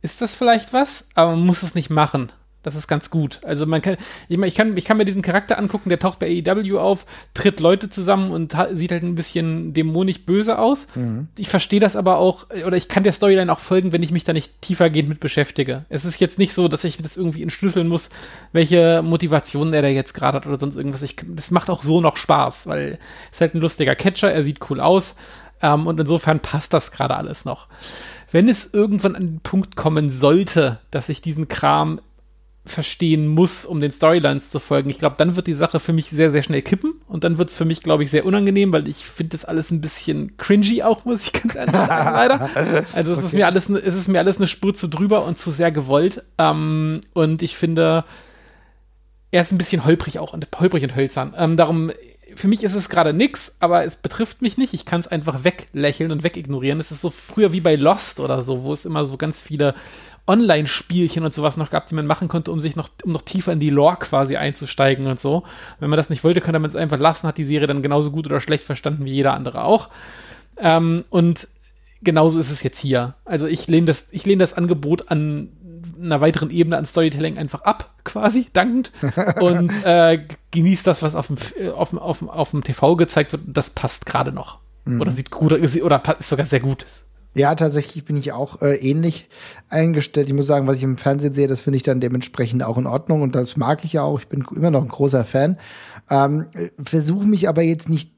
[0.01, 2.31] ist das vielleicht was, aber man muss es nicht machen.
[2.63, 3.41] Das ist ganz gut.
[3.43, 3.97] Also man kann,
[4.29, 7.59] ich, ich, kann, ich kann mir diesen Charakter angucken, der taucht bei AEW auf, tritt
[7.59, 10.87] Leute zusammen und sieht halt ein bisschen dämonisch böse aus.
[10.95, 11.27] Mhm.
[11.37, 14.23] Ich verstehe das aber auch, oder ich kann der Storyline auch folgen, wenn ich mich
[14.23, 15.85] da nicht tiefergehend mit beschäftige.
[15.89, 18.09] Es ist jetzt nicht so, dass ich das irgendwie entschlüsseln muss,
[18.53, 21.01] welche Motivationen er da jetzt gerade hat oder sonst irgendwas.
[21.01, 22.97] Ich, das macht auch so noch Spaß, weil
[23.31, 25.15] es ist halt ein lustiger Catcher, er sieht cool aus
[25.61, 27.67] ähm, und insofern passt das gerade alles noch.
[28.31, 31.99] Wenn es irgendwann an den Punkt kommen sollte, dass ich diesen Kram
[32.65, 34.89] verstehen muss, um den Storylines zu folgen.
[34.89, 37.49] Ich glaube, dann wird die Sache für mich sehr, sehr schnell kippen und dann wird
[37.49, 40.81] es für mich, glaube ich, sehr unangenehm, weil ich finde das alles ein bisschen cringy
[40.81, 42.49] auch, muss ich ganz ehrlich sagen, leider.
[42.93, 43.27] Also es okay.
[43.27, 46.23] ist mir alles, es ist mir alles eine Spur zu drüber und zu sehr gewollt.
[46.37, 48.05] Ähm, und ich finde,
[49.31, 51.33] er ist ein bisschen holprig auch und holprig und hölzern.
[51.37, 51.91] Ähm, darum,
[52.35, 54.73] für mich ist es gerade nix, aber es betrifft mich nicht.
[54.73, 56.79] Ich kann es einfach weglächeln und wegignorieren.
[56.79, 59.75] Es ist so früher wie bei Lost oder so, wo es immer so ganz viele
[60.25, 63.51] Online-Spielchen und sowas noch gab, die man machen konnte, um sich noch, um noch tiefer
[63.51, 65.43] in die Lore quasi einzusteigen und so.
[65.79, 68.11] Wenn man das nicht wollte, könnte man es einfach lassen, hat die Serie dann genauso
[68.11, 69.89] gut oder schlecht verstanden wie jeder andere auch.
[70.57, 71.47] Ähm, und
[72.03, 73.15] genauso ist es jetzt hier.
[73.25, 75.49] Also ich lehne das, ich lehne das Angebot an
[76.01, 78.91] einer weiteren Ebene an Storytelling einfach ab, quasi, dankend.
[79.39, 81.37] und äh, genießt das, was auf dem,
[81.73, 83.43] auf, dem, auf, dem, auf dem TV gezeigt wird.
[83.47, 84.59] Das passt gerade noch.
[84.85, 85.01] Mhm.
[85.01, 86.85] Oder sieht gut, oder ist sogar sehr gut.
[87.35, 89.29] Ja, tatsächlich bin ich auch äh, ähnlich
[89.69, 90.27] eingestellt.
[90.27, 92.85] Ich muss sagen, was ich im Fernsehen sehe, das finde ich dann dementsprechend auch in
[92.85, 94.19] Ordnung und das mag ich ja auch.
[94.19, 95.57] Ich bin immer noch ein großer Fan.
[96.09, 96.45] Ähm,
[96.83, 98.11] Versuche mich aber jetzt nicht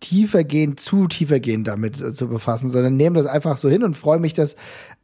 [0.00, 4.18] tiefergehend, zu tiefergehend damit äh, zu befassen, sondern nehme das einfach so hin und freue
[4.18, 4.56] mich, dass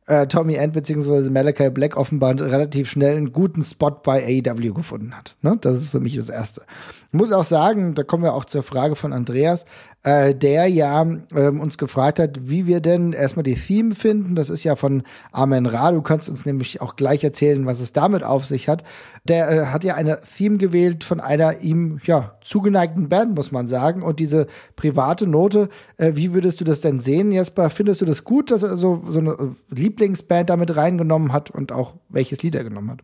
[0.09, 1.31] äh, Tommy End bzw.
[1.31, 5.37] Malachi Black offenbar relativ schnell einen guten Spot bei AEW gefunden hat.
[5.43, 5.57] Ne?
[5.61, 6.63] Das ist für mich das Erste.
[7.11, 9.65] Ich muss auch sagen, da kommen wir auch zur Frage von Andreas,
[10.05, 14.35] äh, der ja ähm, uns gefragt hat, wie wir denn erstmal die Theme finden.
[14.35, 15.91] Das ist ja von Amen Ra.
[15.91, 18.85] Du kannst uns nämlich auch gleich erzählen, was es damit auf sich hat.
[19.25, 23.69] Der äh, hat ja eine Theme gewählt von einer ihm ja zugeneigten Band, muss man
[23.69, 24.03] sagen.
[24.03, 27.69] Und diese private Note, äh, wie würdest du das denn sehen, Jesper?
[27.69, 29.57] Findest du das gut, dass er so, so eine
[29.99, 33.01] Lieblingsband damit reingenommen hat und auch welches Lied er genommen hat?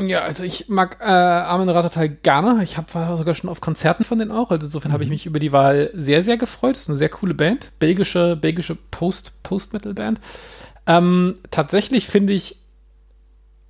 [0.00, 2.62] Ja, also ich mag äh, Armin Rattertal gerne.
[2.62, 4.50] Ich habe sogar schon auf Konzerten von denen auch.
[4.50, 4.94] Also insofern mhm.
[4.94, 6.74] habe ich mich über die Wahl sehr, sehr gefreut.
[6.74, 7.72] Das ist eine sehr coole Band.
[7.78, 10.20] Belgische, belgische Post, Post-Metal-Band.
[10.86, 12.58] Ähm, tatsächlich finde ich,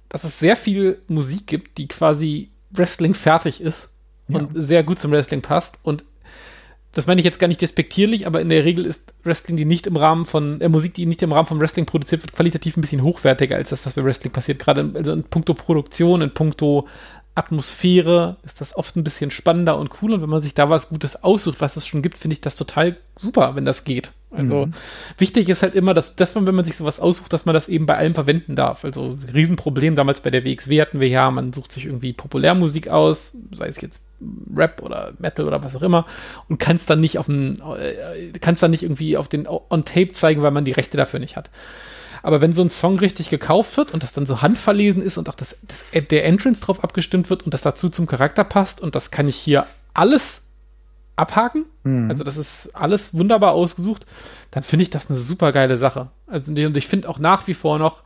[0.08, 3.90] dass es sehr viel Musik gibt, die quasi Wrestling fertig ist
[4.28, 4.38] ja.
[4.38, 5.78] und sehr gut zum Wrestling passt.
[5.82, 6.04] Und
[6.94, 9.86] das meine ich jetzt gar nicht despektierlich, aber in der Regel ist Wrestling, die nicht
[9.86, 12.82] im Rahmen von, äh, Musik, die nicht im Rahmen von Wrestling produziert wird, qualitativ ein
[12.82, 14.58] bisschen hochwertiger als das, was bei Wrestling passiert.
[14.58, 16.86] Gerade also in puncto Produktion, in puncto
[17.34, 20.12] Atmosphäre ist das oft ein bisschen spannender und cool.
[20.12, 22.56] Und wenn man sich da was Gutes aussucht, was es schon gibt, finde ich das
[22.56, 24.10] total super, wenn das geht.
[24.30, 24.72] Also mhm.
[25.18, 27.68] wichtig ist halt immer, dass, dass man, wenn man sich sowas aussucht, dass man das
[27.68, 28.84] eben bei allem verwenden darf.
[28.84, 33.38] Also Riesenproblem damals bei der WXW hatten wir ja, man sucht sich irgendwie Populärmusik aus,
[33.54, 34.02] sei es jetzt
[34.54, 36.06] Rap oder Metal oder was auch immer
[36.48, 40.12] und kannst dann nicht auf den, äh, kannst dann nicht irgendwie auf den on Tape
[40.12, 41.50] zeigen, weil man die Rechte dafür nicht hat.
[42.22, 45.28] Aber wenn so ein Song richtig gekauft wird und das dann so handverlesen ist und
[45.28, 48.94] auch das, das, der Entrance drauf abgestimmt wird und das dazu zum Charakter passt und
[48.94, 50.46] das kann ich hier alles
[51.16, 52.08] abhaken, mhm.
[52.08, 54.06] also das ist alles wunderbar ausgesucht,
[54.50, 56.08] dann finde ich das eine super geile Sache.
[56.26, 58.02] Also und ich finde auch nach wie vor noch,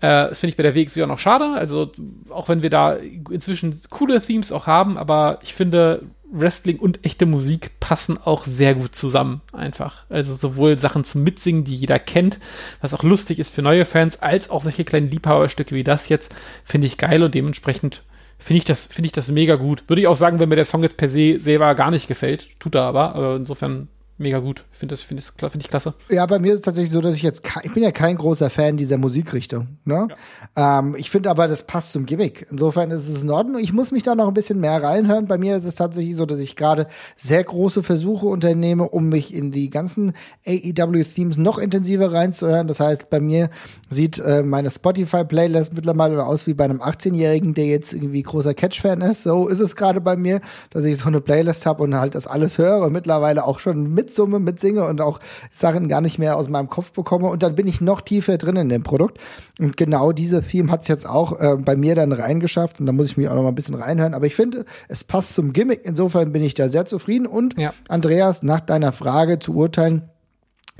[0.00, 1.54] äh, das finde ich bei der WXW auch noch schade.
[1.54, 1.92] Also,
[2.30, 7.26] auch wenn wir da inzwischen coole Themes auch haben, aber ich finde, Wrestling und echte
[7.26, 10.04] Musik passen auch sehr gut zusammen, einfach.
[10.10, 12.38] Also sowohl Sachen zum Mitsingen, die jeder kennt,
[12.80, 16.34] was auch lustig ist für neue Fans, als auch solche kleinen Liebhaberstücke wie das jetzt,
[16.64, 18.02] finde ich geil und dementsprechend
[18.38, 19.84] finde ich das, finde ich das mega gut.
[19.88, 22.46] Würde ich auch sagen, wenn mir der Song jetzt per se selber gar nicht gefällt,
[22.60, 24.64] tut er aber, aber insofern mega gut.
[24.72, 25.94] Ich finde das, finde das, find ich klasse.
[26.10, 28.50] Ja, bei mir ist es tatsächlich so, dass ich jetzt, ich bin ja kein großer
[28.50, 29.78] Fan dieser Musikrichtung.
[29.84, 30.08] Ne?
[30.56, 30.80] Ja.
[30.80, 32.46] Ähm, ich finde aber, das passt zum Gimmick.
[32.50, 33.60] Insofern ist es in Ordnung.
[33.60, 35.26] Ich muss mich da noch ein bisschen mehr reinhören.
[35.26, 39.32] Bei mir ist es tatsächlich so, dass ich gerade sehr große Versuche unternehme, um mich
[39.32, 40.12] in die ganzen
[40.46, 42.66] AEW-Themes noch intensiver reinzuhören.
[42.66, 43.50] Das heißt, bei mir
[43.88, 49.00] sieht äh, meine Spotify-Playlist mittlerweile aus wie bei einem 18-Jährigen, der jetzt irgendwie großer Catch-Fan
[49.00, 49.22] ist.
[49.22, 52.26] So ist es gerade bei mir, dass ich so eine Playlist habe und halt das
[52.26, 52.90] alles höre.
[52.90, 55.20] Mittlerweile auch schon mit mitsumme, mitsinge und auch
[55.52, 57.28] Sachen gar nicht mehr aus meinem Kopf bekomme.
[57.28, 59.18] Und dann bin ich noch tiefer drin in dem Produkt.
[59.58, 62.80] Und genau diese Theme hat es jetzt auch äh, bei mir dann reingeschafft.
[62.80, 64.14] Und da muss ich mich auch noch mal ein bisschen reinhören.
[64.14, 65.82] Aber ich finde, es passt zum Gimmick.
[65.84, 67.26] Insofern bin ich da sehr zufrieden.
[67.26, 67.72] Und ja.
[67.88, 70.02] Andreas, nach deiner Frage zu urteilen,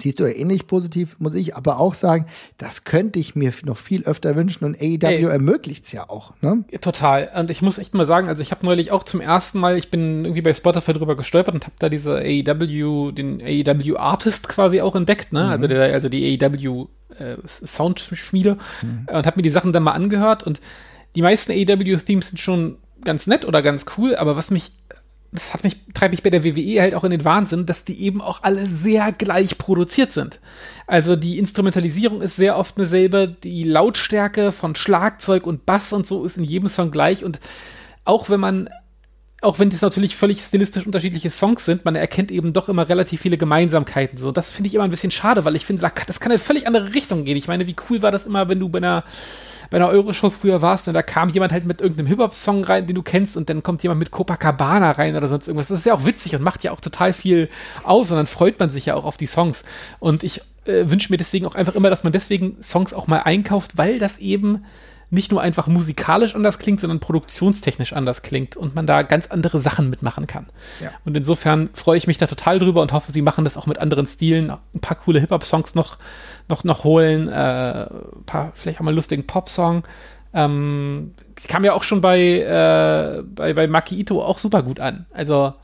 [0.01, 3.77] Siehst du ja ähnlich positiv, muss ich aber auch sagen, das könnte ich mir noch
[3.77, 6.35] viel öfter wünschen und AEW ermöglicht es ja auch.
[6.41, 6.65] Ne?
[6.81, 7.31] Total.
[7.35, 9.91] Und ich muss echt mal sagen, also ich habe neulich auch zum ersten Mal, ich
[9.91, 14.81] bin irgendwie bei Spotify drüber gestolpert und habe da diese AEW, den AEW Artist quasi
[14.81, 15.45] auch entdeckt, ne?
[15.45, 15.51] Mhm.
[15.51, 16.87] Also, der, also die AEW
[17.19, 19.09] äh, Soundschmiede mhm.
[19.13, 20.61] und habe mir die Sachen dann mal angehört und
[21.17, 24.73] die meisten AEW-Themes sind schon ganz nett oder ganz cool, aber was mich
[25.31, 28.01] das hat mich, treibt mich bei der WWE halt auch in den Wahnsinn, dass die
[28.03, 30.41] eben auch alle sehr gleich produziert sind.
[30.87, 36.07] Also die Instrumentalisierung ist sehr oft eine selbe, die Lautstärke von Schlagzeug und Bass und
[36.07, 37.38] so ist in jedem Song gleich und
[38.05, 38.71] auch wenn man
[39.41, 43.21] auch wenn das natürlich völlig stilistisch unterschiedliche Songs sind, man erkennt eben doch immer relativ
[43.21, 44.19] viele Gemeinsamkeiten.
[44.19, 46.67] So, das finde ich immer ein bisschen schade, weil ich finde, das kann in völlig
[46.67, 47.37] andere Richtung gehen.
[47.37, 49.05] Ich meine, wie cool war das immer, wenn du bei einer
[49.71, 52.95] bei einer Euroshow früher warst und da kam jemand halt mit irgendeinem Hip-Hop-Song rein, den
[52.95, 55.69] du kennst und dann kommt jemand mit Copacabana rein oder sonst irgendwas.
[55.69, 57.49] Das ist ja auch witzig und macht ja auch total viel
[57.85, 59.65] aus und dann freut man sich ja auch auf die Songs.
[59.99, 63.21] Und ich äh, wünsche mir deswegen auch einfach immer, dass man deswegen Songs auch mal
[63.21, 64.65] einkauft, weil das eben
[65.11, 69.59] nicht nur einfach musikalisch anders klingt, sondern produktionstechnisch anders klingt und man da ganz andere
[69.59, 70.47] Sachen mitmachen kann.
[70.83, 70.91] Ja.
[71.05, 73.79] Und insofern freue ich mich da total drüber und hoffe, sie machen das auch mit
[73.79, 75.97] anderen Stilen, ein paar coole Hip-Hop-Songs noch,
[76.49, 77.87] noch, noch holen, äh,
[78.27, 79.85] paar, vielleicht auch mal lustigen Pop-Song.
[80.35, 81.15] Ähm,
[81.49, 85.07] kam ja auch schon bei, äh, bei, bei Maki Ito auch super gut an.
[85.13, 85.55] Also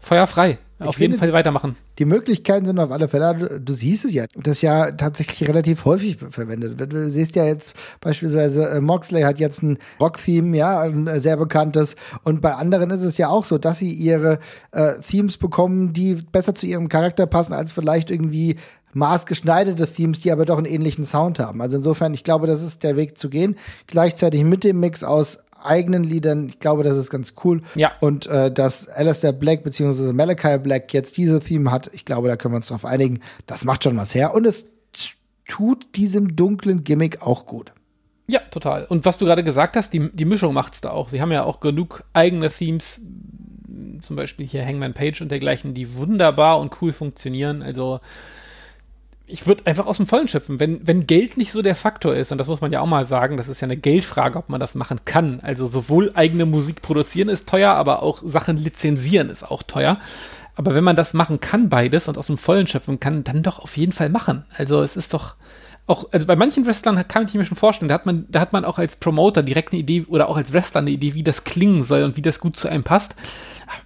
[0.00, 0.58] feuerfrei.
[0.80, 1.76] Auf jeden Fall weitermachen.
[1.98, 5.84] Die Möglichkeiten sind auf alle Fälle, du, du, siehst es ja, das ja tatsächlich relativ
[5.84, 6.92] häufig verwendet.
[6.92, 11.36] Du siehst ja jetzt beispielsweise, äh, Moxley hat jetzt ein Rock-Theme, ja, ein äh, sehr
[11.36, 11.96] bekanntes.
[12.22, 14.38] Und bei anderen ist es ja auch so, dass sie ihre
[14.70, 18.56] äh, Themes bekommen, die besser zu ihrem Charakter passen, als vielleicht irgendwie
[18.92, 21.60] maßgeschneiderte Themes, die aber doch einen ähnlichen Sound haben.
[21.60, 23.56] Also insofern, ich glaube, das ist der Weg zu gehen.
[23.86, 26.48] Gleichzeitig mit dem Mix aus eigenen Liedern.
[26.48, 27.62] Ich glaube, das ist ganz cool.
[27.74, 27.92] Ja.
[28.00, 30.12] Und äh, dass Alistair Black bzw.
[30.12, 33.20] Malachi Black jetzt diese Theme hat, ich glaube, da können wir uns drauf einigen.
[33.46, 34.34] Das macht schon was her.
[34.34, 34.68] Und es
[35.46, 37.72] tut diesem dunklen Gimmick auch gut.
[38.26, 38.84] Ja, total.
[38.84, 41.08] Und was du gerade gesagt hast, die, die Mischung macht's da auch.
[41.08, 43.00] Sie haben ja auch genug eigene Themes,
[44.02, 47.62] zum Beispiel hier Hangman Page und dergleichen, die wunderbar und cool funktionieren.
[47.62, 48.00] Also
[49.28, 50.58] ich würde einfach aus dem Vollen schöpfen.
[50.58, 53.04] Wenn, wenn Geld nicht so der Faktor ist, und das muss man ja auch mal
[53.04, 55.40] sagen, das ist ja eine Geldfrage, ob man das machen kann.
[55.40, 59.98] Also sowohl eigene Musik produzieren ist teuer, aber auch Sachen lizenzieren ist auch teuer.
[60.56, 63.58] Aber wenn man das machen kann, beides, und aus dem Vollen schöpfen kann, dann doch
[63.58, 64.44] auf jeden Fall machen.
[64.56, 65.34] Also es ist doch
[65.88, 68.52] auch, also bei manchen Wrestlern kann ich mir schon vorstellen, da hat man, da hat
[68.52, 71.44] man auch als Promoter direkt eine Idee oder auch als Wrestler eine Idee, wie das
[71.44, 73.14] klingen soll und wie das gut zu einem passt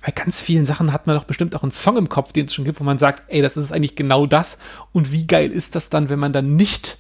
[0.05, 2.55] bei ganz vielen Sachen hat man doch bestimmt auch einen Song im Kopf, den es
[2.55, 4.59] schon gibt, wo man sagt, ey, das ist eigentlich genau das.
[4.93, 6.99] Und wie geil ist das dann, wenn man dann nicht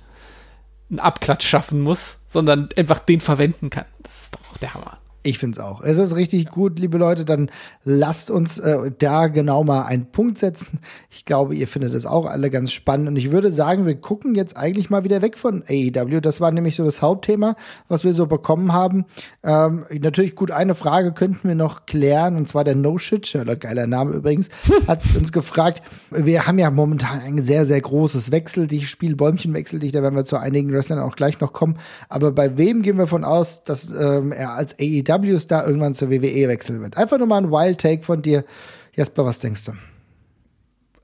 [0.90, 3.86] einen Abklatsch schaffen muss, sondern einfach den verwenden kann.
[4.02, 4.98] Das ist doch auch der Hammer.
[5.24, 5.82] Ich finde es auch.
[5.82, 7.24] Es ist richtig gut, liebe Leute.
[7.24, 7.48] Dann
[7.84, 10.80] lasst uns äh, da genau mal einen Punkt setzen.
[11.10, 13.06] Ich glaube, ihr findet es auch alle ganz spannend.
[13.06, 16.20] Und ich würde sagen, wir gucken jetzt eigentlich mal wieder weg von AEW.
[16.20, 17.54] Das war nämlich so das Hauptthema,
[17.86, 19.04] was wir so bekommen haben.
[19.44, 22.34] Ähm, natürlich gut, eine Frage könnten wir noch klären.
[22.34, 24.48] Und zwar der No Shit Sherlock, geiler Name übrigens,
[24.88, 25.82] hat uns gefragt.
[26.10, 29.94] Wir haben ja momentan ein sehr, sehr großes Wechseldicht, Spiel Bäumchenwechseldicht.
[29.94, 31.78] Da werden wir zu einigen Wrestlern auch gleich noch kommen.
[32.08, 36.10] Aber bei wem gehen wir von aus, dass ähm, er als AEW AEW-Star irgendwann zur
[36.10, 36.96] WWE wechseln wird.
[36.96, 38.44] Einfach nur mal ein Wild Take von dir.
[38.94, 39.72] Jasper, was denkst du?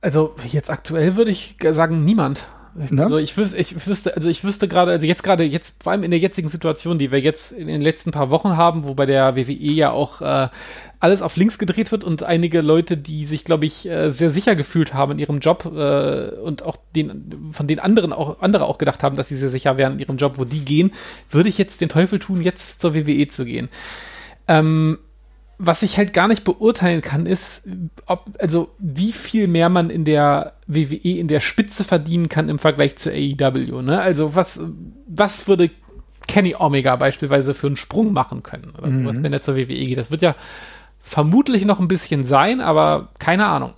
[0.01, 2.47] Also jetzt aktuell würde ich sagen, niemand.
[2.79, 3.03] Ne?
[3.03, 6.05] Also ich wüsste, ich wüsste, also ich wüsste gerade, also jetzt gerade, jetzt, vor allem
[6.05, 9.07] in der jetzigen Situation, die wir jetzt in den letzten paar Wochen haben, wo bei
[9.07, 10.49] der WWE ja auch äh,
[11.01, 14.57] alles auf links gedreht wird und einige Leute, die sich, glaube ich, äh, sehr sicher
[14.57, 18.79] gefühlt haben in ihrem Job äh, und auch den, von den anderen auch, andere auch
[18.79, 20.93] gedacht haben, dass sie sehr sicher wären in ihrem Job, wo die gehen,
[21.31, 23.69] würde ich jetzt den Teufel tun, jetzt zur WWE zu gehen.
[24.47, 24.99] Ähm,
[25.59, 27.63] was ich halt gar nicht beurteilen kann, ist,
[28.07, 32.61] ob, also wie viel mehr man in der WWE in der Spitze verdienen kann im
[32.61, 33.83] Vergleich zu AEW.
[33.83, 34.01] Ne?
[34.01, 34.61] Also was,
[35.09, 35.71] was würde
[36.29, 39.03] Kenny Omega beispielsweise für einen Sprung machen können oder mhm.
[39.03, 39.99] sowas, wenn er zur WWE geht?
[39.99, 40.37] Das wird ja
[41.01, 43.73] vermutlich noch ein bisschen sein, aber keine Ahnung.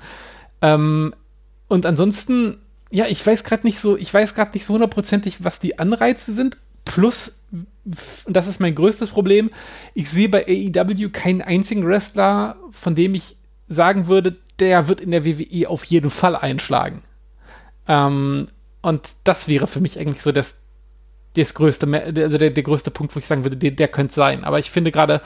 [0.61, 1.15] Ähm,
[1.69, 2.59] und ansonsten,
[2.91, 6.35] ja, ich weiß gerade nicht so, ich weiß gerade nicht so hundertprozentig, was die Anreize
[6.35, 6.59] sind.
[6.85, 7.40] Plus,
[8.25, 9.51] und das ist mein größtes Problem,
[9.95, 13.37] ich sehe bei AEW keinen einzigen Wrestler, von dem ich
[13.69, 17.03] sagen würde, der wird in der WWE auf jeden Fall einschlagen.
[17.89, 18.49] Ähm,
[18.83, 20.63] und das wäre für mich eigentlich so das,
[21.35, 24.45] das größte, also der, der größte Punkt, wo ich sagen würde, der, der könnte sein.
[24.45, 25.21] Aber ich finde gerade,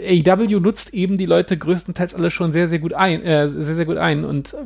[0.00, 3.84] AEW nutzt eben die Leute größtenteils alle schon sehr, sehr gut ein, äh, sehr, sehr
[3.84, 4.24] gut ein.
[4.24, 4.58] Und äh,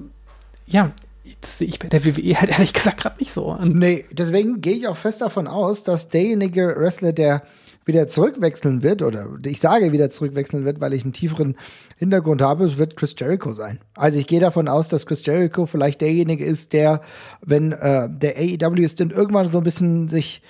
[0.67, 0.93] ja,
[1.41, 3.47] das sehe ich bei der WWE halt ehrlich gesagt gerade nicht so.
[3.47, 7.43] Und nee, deswegen gehe ich auch fest davon aus, dass derjenige Wrestler, der
[7.85, 11.57] wieder zurückwechseln wird, oder ich sage wieder zurückwechseln wird, weil ich einen tieferen
[11.97, 13.79] Hintergrund habe, es wird Chris Jericho sein.
[13.95, 17.01] Also ich gehe davon aus, dass Chris Jericho vielleicht derjenige ist, der,
[17.43, 20.43] wenn äh, der AEW-Stint irgendwann so ein bisschen sich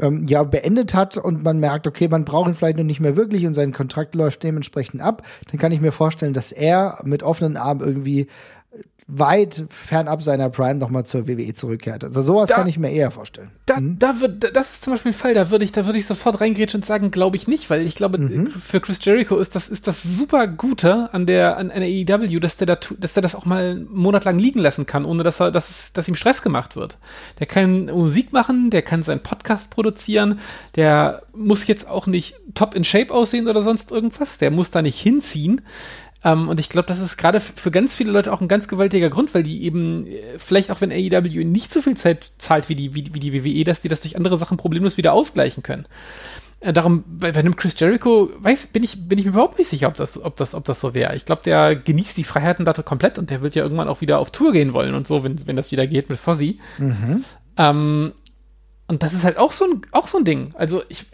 [0.00, 3.16] ähm, ja beendet hat und man merkt, okay, man braucht ihn vielleicht noch nicht mehr
[3.16, 7.22] wirklich und sein Kontrakt läuft dementsprechend ab, dann kann ich mir vorstellen, dass er mit
[7.22, 8.26] offenen Armen irgendwie
[9.12, 12.04] weit fernab seiner Prime nochmal zur WWE zurückkehrt.
[12.04, 13.50] Also sowas da, kann ich mir eher vorstellen.
[13.66, 13.98] Da, mhm.
[13.98, 16.40] da wird, das ist zum Beispiel ein Fall, da würde ich, da würde ich sofort
[16.40, 18.48] reingrätschen und sagen, glaube ich nicht, weil ich glaube, mhm.
[18.50, 22.56] für Chris Jericho ist das, ist das super Gute an der, an einer AEW, dass
[22.56, 25.40] der da, dass der das auch mal einen Monat lang liegen lassen kann, ohne dass
[25.40, 26.98] er, dass, dass ihm Stress gemacht wird.
[27.38, 30.40] Der kann Musik machen, der kann seinen Podcast produzieren,
[30.76, 34.82] der muss jetzt auch nicht top in Shape aussehen oder sonst irgendwas, der muss da
[34.82, 35.62] nicht hinziehen.
[36.22, 39.08] Ähm, und ich glaube, das ist gerade für ganz viele Leute auch ein ganz gewaltiger
[39.08, 42.74] Grund, weil die eben, äh, vielleicht auch wenn AEW nicht so viel Zeit zahlt wie
[42.74, 45.86] die, wie, wie die WWE, dass die das durch andere Sachen problemlos wieder ausgleichen können.
[46.60, 49.70] Äh, darum, bei, bei einem Chris Jericho, weiß, bin ich, bin ich mir überhaupt nicht
[49.70, 51.16] sicher, ob das, ob das, ob das so wäre.
[51.16, 54.18] Ich glaube, der genießt die Freiheiten da komplett und der wird ja irgendwann auch wieder
[54.18, 56.60] auf Tour gehen wollen und so, wenn, wenn das wieder geht mit Fozzy.
[56.76, 57.24] Mhm.
[57.56, 58.12] Ähm,
[58.90, 60.52] und das ist halt auch so ein, auch so ein Ding.
[60.54, 61.06] Also ich,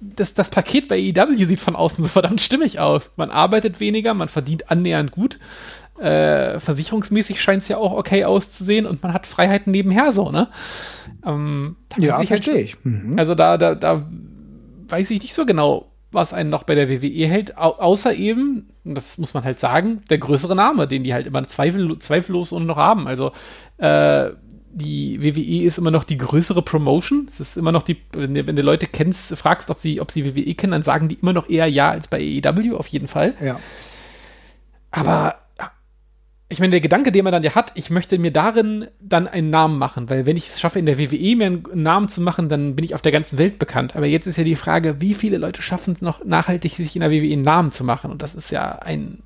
[0.00, 3.10] das, das Paket bei EW sieht von außen so verdammt stimmig aus.
[3.16, 5.38] Man arbeitet weniger, man verdient annähernd gut.
[6.00, 10.48] Äh, versicherungsmäßig scheint es ja auch okay auszusehen und man hat Freiheiten nebenher so, ne?
[11.22, 12.76] Ähm, ja, halt verstehe halt, ich.
[12.84, 13.18] Mhm.
[13.18, 14.02] Also da, da, da
[14.88, 18.70] weiß ich nicht so genau, was einen noch bei der WWE hält, au außer eben,
[18.84, 22.64] das muss man halt sagen, der größere Name, den die halt immer zweifel zweifellos und
[22.64, 23.06] noch haben.
[23.06, 23.32] Also
[23.76, 24.30] äh,
[24.72, 27.26] die WWE ist immer noch die größere Promotion.
[27.28, 30.10] Es ist immer noch die, wenn du, wenn du Leute kennst, fragst, ob sie, ob
[30.10, 33.08] sie WWE kennen, dann sagen die immer noch eher ja als bei AEW, auf jeden
[33.08, 33.34] Fall.
[33.40, 33.58] Ja.
[34.90, 35.36] Aber
[36.50, 39.50] ich meine, der Gedanke, den man dann ja hat, ich möchte mir darin dann einen
[39.50, 42.48] Namen machen, weil wenn ich es schaffe, in der WWE mir einen Namen zu machen,
[42.48, 43.96] dann bin ich auf der ganzen Welt bekannt.
[43.96, 47.00] Aber jetzt ist ja die Frage, wie viele Leute schaffen es noch nachhaltig, sich in
[47.00, 48.10] der WWE einen Namen zu machen?
[48.10, 49.22] Und das ist ja ein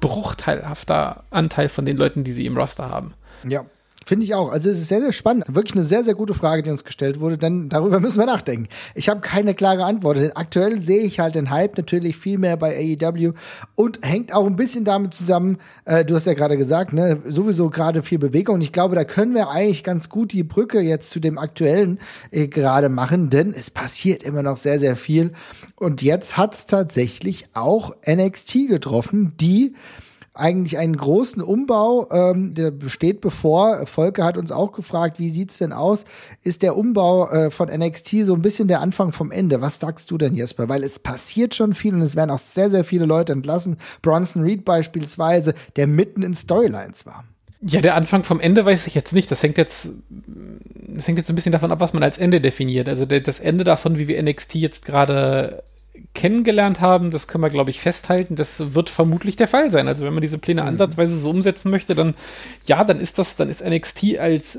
[0.00, 3.14] bruchteilhafter Anteil von den Leuten, die sie im Roster haben.
[3.48, 3.64] Ja,
[4.08, 4.50] Finde ich auch.
[4.50, 5.44] Also es ist sehr, sehr spannend.
[5.48, 8.66] Wirklich eine sehr, sehr gute Frage, die uns gestellt wurde, denn darüber müssen wir nachdenken.
[8.94, 12.56] Ich habe keine klare Antwort, denn aktuell sehe ich halt den Hype natürlich viel mehr
[12.56, 13.34] bei AEW
[13.74, 17.68] und hängt auch ein bisschen damit zusammen, äh, du hast ja gerade gesagt, ne, sowieso
[17.68, 21.10] gerade viel Bewegung und ich glaube, da können wir eigentlich ganz gut die Brücke jetzt
[21.10, 21.98] zu dem aktuellen
[22.30, 25.32] äh, gerade machen, denn es passiert immer noch sehr, sehr viel
[25.76, 29.74] und jetzt hat es tatsächlich auch NXT getroffen, die
[30.38, 33.86] eigentlich einen großen Umbau, ähm, der besteht bevor.
[33.86, 36.04] Volker hat uns auch gefragt, wie sieht's denn aus?
[36.42, 39.60] Ist der Umbau äh, von NXT so ein bisschen der Anfang vom Ende?
[39.60, 40.68] Was sagst du denn, Jesper?
[40.68, 43.76] Weil es passiert schon viel und es werden auch sehr, sehr viele Leute entlassen.
[44.02, 47.24] Bronson Reed beispielsweise, der mitten in Storylines war.
[47.60, 49.30] Ja, der Anfang vom Ende weiß ich jetzt nicht.
[49.30, 52.88] Das hängt jetzt, das hängt jetzt ein bisschen davon ab, was man als Ende definiert.
[52.88, 55.64] Also das Ende davon, wie wir NXT jetzt gerade
[56.14, 58.36] kennengelernt haben, das können wir, glaube ich, festhalten.
[58.36, 59.88] Das wird vermutlich der Fall sein.
[59.88, 60.68] Also wenn man diese Pläne mhm.
[60.68, 62.14] ansatzweise so umsetzen möchte, dann
[62.64, 64.58] ja, dann ist das, dann ist NXT als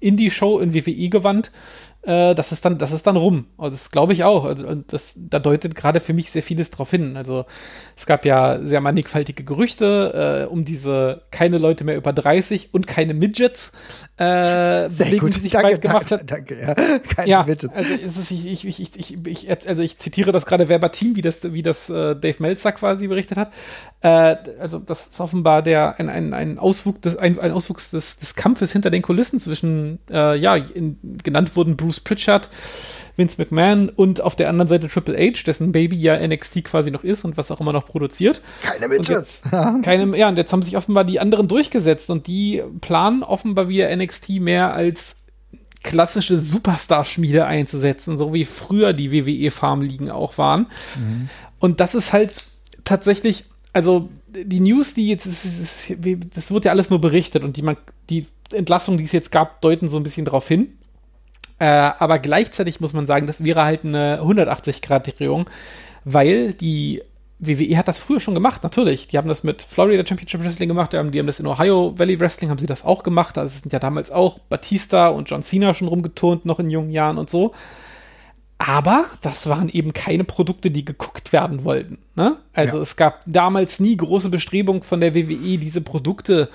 [0.00, 1.50] Indie-Show in WWE gewandt
[2.02, 3.46] äh, das ist dann, das ist dann rum.
[3.56, 4.44] Und das glaube ich auch.
[4.44, 7.16] Also das, da deutet gerade für mich sehr vieles drauf hin.
[7.16, 7.46] Also
[7.96, 12.86] es gab ja sehr mannigfaltige Gerüchte äh, um diese keine Leute mehr über 30 und
[12.86, 13.72] keine Midgets,
[14.16, 15.36] äh, sehr Bewegung, gut.
[15.36, 16.30] die sich danke, bald gemacht danke, hat.
[16.30, 16.74] Danke, ja.
[17.14, 17.74] Keine ja, Midgets.
[17.74, 21.52] Also, ist, ich, ich, ich, ich, ich, also ich zitiere das gerade verbatim, wie das,
[21.52, 23.52] wie das äh, Dave Meltzer quasi berichtet hat.
[24.00, 28.18] Äh, also das ist offenbar der ein, ein, ein Auswuchs, des, ein, ein Auswuchs des,
[28.18, 32.48] des Kampfes hinter den Kulissen zwischen, äh, ja, in, genannt wurden Bruce Pritchard,
[33.16, 37.04] Vince McMahon und auf der anderen Seite Triple H, dessen Baby ja NXT quasi noch
[37.04, 38.40] ist und was auch immer noch produziert.
[38.62, 39.42] Keine Midgets.
[39.82, 43.94] keine, ja, und jetzt haben sich offenbar die anderen durchgesetzt und die planen offenbar wieder
[43.94, 45.16] NXT mehr als
[45.82, 50.66] klassische Superstar-Schmiede einzusetzen, so wie früher die WWE-Farmligen auch waren.
[50.96, 51.28] Mhm.
[51.58, 52.32] Und das ist halt
[52.84, 57.76] tatsächlich also die News, die jetzt, das wird ja alles nur berichtet und die, man,
[58.10, 60.78] die Entlassungen, die es jetzt gab, deuten so ein bisschen darauf hin.
[61.62, 65.48] Äh, aber gleichzeitig muss man sagen, das wäre halt eine 180-Grad-Drehung,
[66.04, 67.02] weil die
[67.38, 69.06] WWE hat das früher schon gemacht, natürlich.
[69.06, 71.96] Die haben das mit Florida Championship Wrestling gemacht, die haben, die haben das in Ohio
[71.96, 73.36] Valley Wrestling, haben sie das auch gemacht.
[73.36, 77.16] Da sind ja damals auch Batista und John Cena schon rumgeturnt, noch in jungen Jahren
[77.16, 77.52] und so.
[78.58, 81.98] Aber das waren eben keine Produkte, die geguckt werden wollten.
[82.16, 82.38] Ne?
[82.54, 82.82] Also ja.
[82.82, 86.48] es gab damals nie große Bestrebungen von der WWE, diese Produkte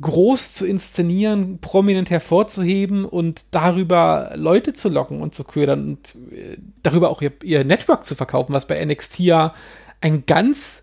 [0.00, 6.56] groß zu inszenieren, prominent hervorzuheben und darüber Leute zu locken und zu ködern und äh,
[6.82, 9.54] darüber auch ihr, ihr Network zu verkaufen, was bei NXT ja
[10.00, 10.82] ein ganz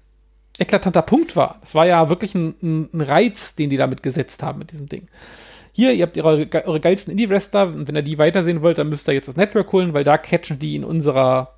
[0.60, 1.58] eklatanter Punkt war.
[1.62, 5.08] Das war ja wirklich ein, ein Reiz, den die damit gesetzt haben mit diesem Ding
[5.78, 9.08] hier, ihr habt eure, eure geilsten Indie-Wrestler und wenn ihr die weitersehen wollt, dann müsst
[9.08, 11.54] ihr jetzt das Network holen, weil da catchen die in unserer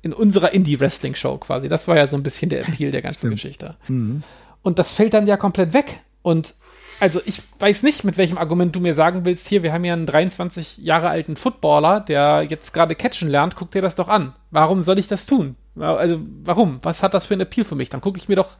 [0.00, 1.68] in unserer Indie-Wrestling-Show quasi.
[1.68, 3.74] Das war ja so ein bisschen der Appeal der ganzen Geschichte.
[3.88, 4.22] Mhm.
[4.62, 6.02] Und das fällt dann ja komplett weg.
[6.22, 6.54] Und
[7.00, 9.92] also ich weiß nicht, mit welchem Argument du mir sagen willst, hier, wir haben ja
[9.92, 14.34] einen 23 Jahre alten Footballer, der jetzt gerade catchen lernt, guck dir das doch an.
[14.50, 15.56] Warum soll ich das tun?
[15.76, 16.78] Also, warum?
[16.82, 17.90] Was hat das für ein Appeal für mich?
[17.90, 18.50] Dann gucke ich mir doch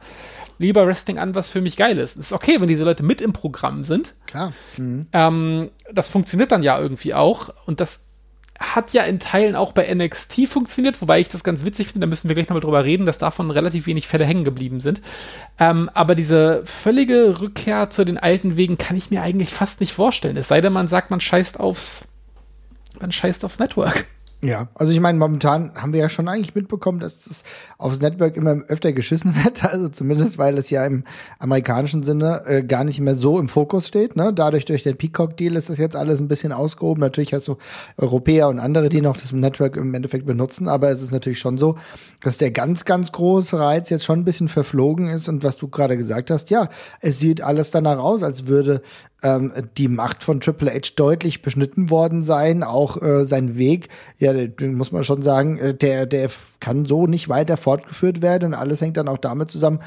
[0.57, 2.17] lieber Wrestling an, was für mich geil ist.
[2.17, 4.13] Es ist okay, wenn diese Leute mit im Programm sind.
[4.25, 4.51] Klar.
[4.77, 5.07] Mhm.
[5.13, 7.53] Ähm, das funktioniert dann ja irgendwie auch.
[7.65, 8.04] Und das
[8.59, 12.09] hat ja in Teilen auch bei NXT funktioniert, wobei ich das ganz witzig finde, da
[12.09, 15.01] müssen wir gleich nochmal drüber reden, dass davon relativ wenig Fälle hängen geblieben sind.
[15.59, 19.93] Ähm, aber diese völlige Rückkehr zu den alten Wegen kann ich mir eigentlich fast nicht
[19.93, 20.37] vorstellen.
[20.37, 22.07] Es sei denn, man sagt, man scheißt aufs,
[22.99, 24.05] man scheißt aufs Network.
[24.45, 27.43] Ja, also ich meine, momentan haben wir ja schon eigentlich mitbekommen, dass das
[27.79, 29.63] aufs Network immer öfter geschissen wird.
[29.63, 31.03] Also zumindest, weil es ja im
[31.39, 34.15] amerikanischen Sinne äh, gar nicht mehr so im Fokus steht.
[34.15, 34.31] Ne?
[34.33, 37.01] Dadurch durch den Peacock-Deal ist das jetzt alles ein bisschen ausgehoben.
[37.01, 37.57] Natürlich hast du
[37.97, 41.57] Europäer und andere, die noch das Network im Endeffekt benutzen, aber es ist natürlich schon
[41.57, 41.75] so,
[42.21, 45.27] dass der ganz, ganz große Reiz jetzt schon ein bisschen verflogen ist.
[45.27, 46.69] Und was du gerade gesagt hast, ja,
[47.01, 48.83] es sieht alles danach aus, als würde
[49.23, 52.63] ähm, die Macht von Triple H deutlich beschnitten worden sein.
[52.63, 53.89] Auch äh, sein Weg,
[54.19, 58.47] ja, muss man schon sagen, äh, der, der kann so nicht weiter fortgeführt werden.
[58.47, 59.79] Und alles hängt dann auch damit zusammen,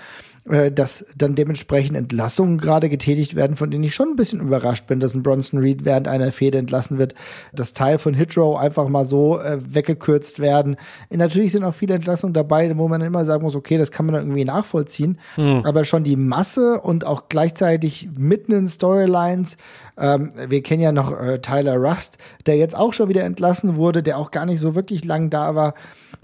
[0.51, 4.87] äh, dass dann dementsprechend Entlassungen gerade getätigt werden, von denen ich schon ein bisschen überrascht
[4.87, 7.15] bin, dass ein Bronson Reed während einer Fehde entlassen wird,
[7.53, 10.77] dass Teil von Hitrow einfach mal so äh, weggekürzt werden.
[11.11, 14.07] Und natürlich sind auch viele Entlassungen dabei, wo man immer sagen muss, okay, das kann
[14.07, 15.63] man dann irgendwie nachvollziehen, mhm.
[15.65, 19.57] aber schon die Masse und auch gleichzeitig mitten in Storylines
[19.99, 24.03] ähm, wir kennen ja noch äh, Tyler Rust, der jetzt auch schon wieder entlassen wurde,
[24.03, 25.75] der auch gar nicht so wirklich lang da war.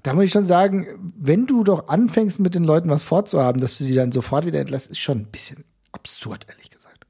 [0.03, 0.87] Da muss ich schon sagen,
[1.19, 4.61] wenn du doch anfängst mit den Leuten was vorzuhaben, dass du sie dann sofort wieder
[4.61, 7.07] entlässt, ist schon ein bisschen absurd, ehrlich gesagt.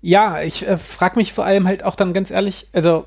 [0.00, 3.06] Ja, ich äh, frage mich vor allem halt auch dann ganz ehrlich, also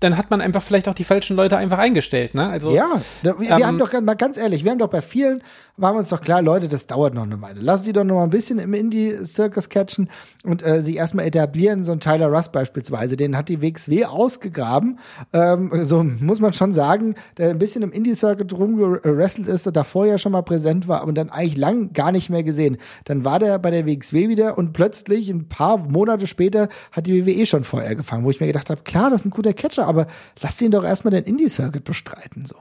[0.00, 2.48] dann hat man einfach vielleicht auch die falschen Leute einfach eingestellt, ne?
[2.48, 5.42] Also ja, wir, wir ähm, haben doch mal ganz ehrlich, wir haben doch bei vielen
[5.76, 7.60] waren wir uns doch klar, Leute, das dauert noch eine Weile.
[7.60, 10.08] Lass sie doch noch mal ein bisschen im Indie-Circus catchen
[10.44, 11.82] und äh, sie erstmal etablieren.
[11.82, 15.00] So ein Tyler Russ beispielsweise, den hat die WXW ausgegraben.
[15.32, 20.06] Ähm, so muss man schon sagen, der ein bisschen im Indie-Circuit rumgerestelt ist, und davor
[20.06, 22.76] ja schon mal präsent war, aber dann eigentlich lang gar nicht mehr gesehen.
[23.04, 27.26] Dann war der bei der WXW wieder und plötzlich ein paar Monate später hat die
[27.26, 29.88] WWE schon Feuer gefangen, wo ich mir gedacht habe, klar, das ist ein guter Catcher,
[29.88, 30.06] aber
[30.40, 32.56] lass ihn doch erstmal den Indie-Circuit bestreiten, so.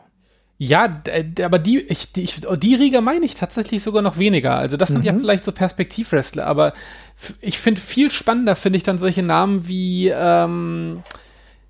[0.58, 1.02] Ja,
[1.42, 4.56] aber die, ich, die, die Riga meine ich tatsächlich sogar noch weniger.
[4.56, 5.06] Also das sind mhm.
[5.06, 6.74] ja vielleicht so Perspektivwrestler, aber
[7.42, 11.04] ich finde viel spannender finde ich dann solche Namen wie ähm,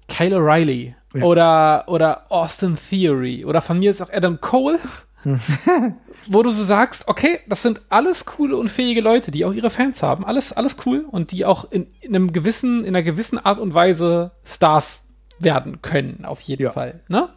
[0.08, 1.24] Kyle O'Reilly ja.
[1.24, 4.80] oder, oder Austin Theory oder von mir ist auch Adam Cole.
[6.28, 9.70] wo du so sagst, okay, das sind alles coole und fähige Leute, die auch ihre
[9.70, 13.38] Fans haben, alles, alles cool und die auch in, in einem gewissen, in einer gewissen
[13.38, 15.06] Art und Weise Stars
[15.40, 16.72] werden können, auf jeden ja.
[16.72, 17.02] Fall.
[17.08, 17.30] Ne?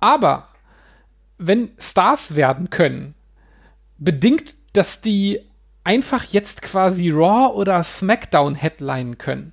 [0.00, 0.48] Aber
[1.38, 3.14] wenn Stars werden können,
[3.98, 5.40] bedingt, dass die
[5.84, 9.52] einfach jetzt quasi Raw oder SmackDown headline können,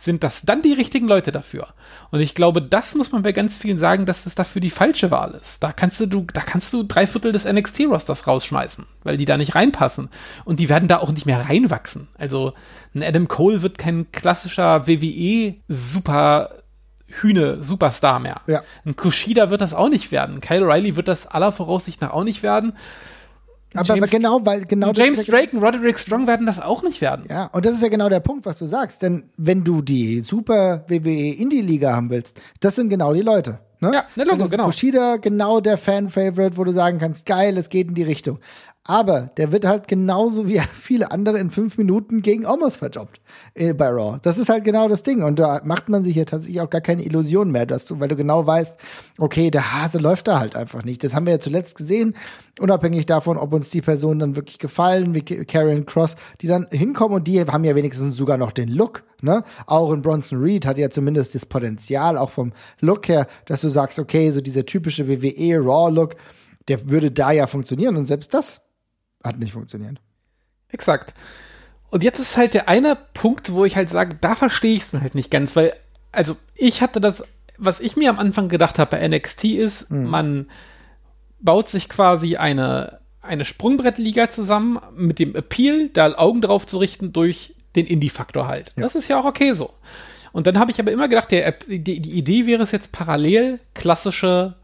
[0.00, 1.68] sind das dann die richtigen Leute dafür?
[2.10, 5.10] Und ich glaube, das muss man bei ganz vielen sagen, dass das dafür die falsche
[5.10, 5.62] Wahl ist.
[5.62, 9.54] Da kannst du, da kannst du drei Viertel des NXT-Rosters rausschmeißen, weil die da nicht
[9.54, 10.08] reinpassen.
[10.46, 12.08] Und die werden da auch nicht mehr reinwachsen.
[12.16, 12.54] Also,
[12.94, 16.59] ein Adam Cole wird kein klassischer WWE-Super
[17.10, 18.40] Hühne-Superstar mehr.
[18.46, 18.62] Ja.
[18.84, 20.40] Ein Kushida wird das auch nicht werden.
[20.40, 22.72] Kyle O'Reilly wird das aller Voraussicht nach auch nicht werden.
[23.74, 27.00] Aber, James, aber genau, weil genau James Drake und Roderick Strong werden das auch nicht
[27.00, 27.26] werden.
[27.30, 29.02] Ja, und das ist ja genau der Punkt, was du sagst.
[29.02, 33.60] Denn wenn du die Super WWE Indie Liga haben willst, das sind genau die Leute.
[33.80, 33.92] Ne?
[33.94, 34.66] Ja, ne, Logo, genau.
[34.66, 38.38] Kushida genau der Fan-Favorite, wo du sagen kannst, geil, es geht in die Richtung.
[38.90, 43.20] Aber der wird halt genauso wie viele andere in fünf Minuten gegen Omos verjobbt
[43.54, 44.18] äh, bei Raw.
[44.20, 45.22] Das ist halt genau das Ding.
[45.22, 48.08] Und da macht man sich ja tatsächlich auch gar keine Illusionen mehr, dass du, weil
[48.08, 48.74] du genau weißt,
[49.20, 51.04] okay, der Hase läuft da halt einfach nicht.
[51.04, 52.16] Das haben wir ja zuletzt gesehen,
[52.58, 57.18] unabhängig davon, ob uns die Personen dann wirklich gefallen, wie Karen Cross, die dann hinkommen
[57.18, 59.04] und die haben ja wenigstens sogar noch den Look.
[59.22, 59.44] Ne?
[59.66, 63.68] Auch in Bronson Reed hat ja zumindest das Potenzial, auch vom Look her, dass du
[63.68, 66.16] sagst, okay, so dieser typische WWE Raw-Look,
[66.66, 67.96] der würde da ja funktionieren.
[67.96, 68.62] Und selbst das
[69.22, 69.98] hat nicht funktioniert.
[70.68, 71.14] Exakt.
[71.90, 74.92] Und jetzt ist halt der eine Punkt, wo ich halt sage, da verstehe ich es
[74.92, 75.74] halt nicht ganz, weil,
[76.12, 77.24] also ich hatte das,
[77.58, 80.04] was ich mir am Anfang gedacht habe bei NXT ist, hm.
[80.04, 80.46] man
[81.40, 87.12] baut sich quasi eine, eine Sprungbrettliga zusammen mit dem Appeal, da Augen drauf zu richten
[87.12, 88.72] durch den Indie-Faktor halt.
[88.76, 88.82] Ja.
[88.82, 89.70] Das ist ja auch okay so.
[90.32, 93.58] Und dann habe ich aber immer gedacht, der, die, die Idee wäre es jetzt parallel
[93.74, 94.54] klassische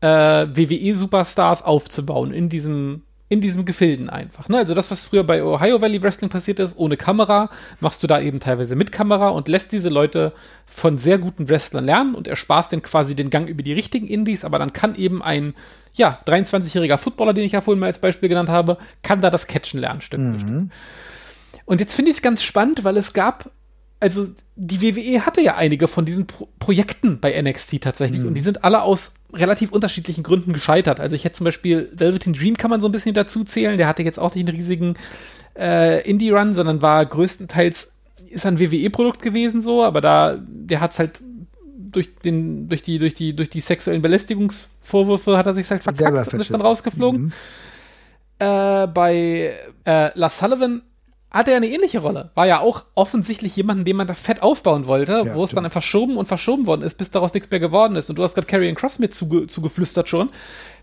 [0.00, 4.48] äh, WWE-Superstars aufzubauen in diesem in diesem Gefilden einfach.
[4.48, 4.58] Ne?
[4.58, 7.48] Also das, was früher bei Ohio Valley Wrestling passiert ist, ohne Kamera,
[7.80, 10.32] machst du da eben teilweise mit Kamera und lässt diese Leute
[10.66, 14.44] von sehr guten Wrestlern lernen und ersparst denen quasi den Gang über die richtigen Indies,
[14.44, 15.54] aber dann kann eben ein,
[15.94, 19.46] ja, 23-jähriger Footballer, den ich ja vorhin mal als Beispiel genannt habe, kann da das
[19.46, 20.20] Catchen lernen, Stück.
[20.20, 20.70] Mhm.
[21.64, 23.50] Und jetzt finde ich es ganz spannend, weil es gab,
[24.00, 28.28] also die WWE hatte ja einige von diesen Pro Projekten bei NXT tatsächlich Mhm.
[28.28, 31.00] und die sind alle aus relativ unterschiedlichen Gründen gescheitert.
[31.00, 33.86] Also ich hätte zum Beispiel Velveteen Dream kann man so ein bisschen dazu zählen, der
[33.88, 34.94] hatte jetzt auch nicht einen riesigen
[35.58, 37.92] äh, Indie-Run, sondern war größtenteils,
[38.28, 41.20] ist ein WWE-Produkt gewesen so, aber da, der hat's halt
[41.76, 46.32] durch den, durch die, durch die, durch die sexuellen Belästigungsvorwürfe hat er sich halt verkackt
[46.34, 47.22] und ist dann rausgeflogen.
[47.22, 47.32] Mhm.
[48.38, 50.82] Äh, bei äh, Lars Sullivan
[51.34, 52.30] hatte er eine ähnliche Rolle.
[52.34, 55.70] War ja auch offensichtlich jemanden, den man da fett aufbauen wollte, Ja, wo es dann
[55.70, 58.08] verschoben und verschoben worden ist, bis daraus nichts mehr geworden ist.
[58.08, 60.30] Und du hast gerade Karrion Cross mit zuge zugeflüstert schon.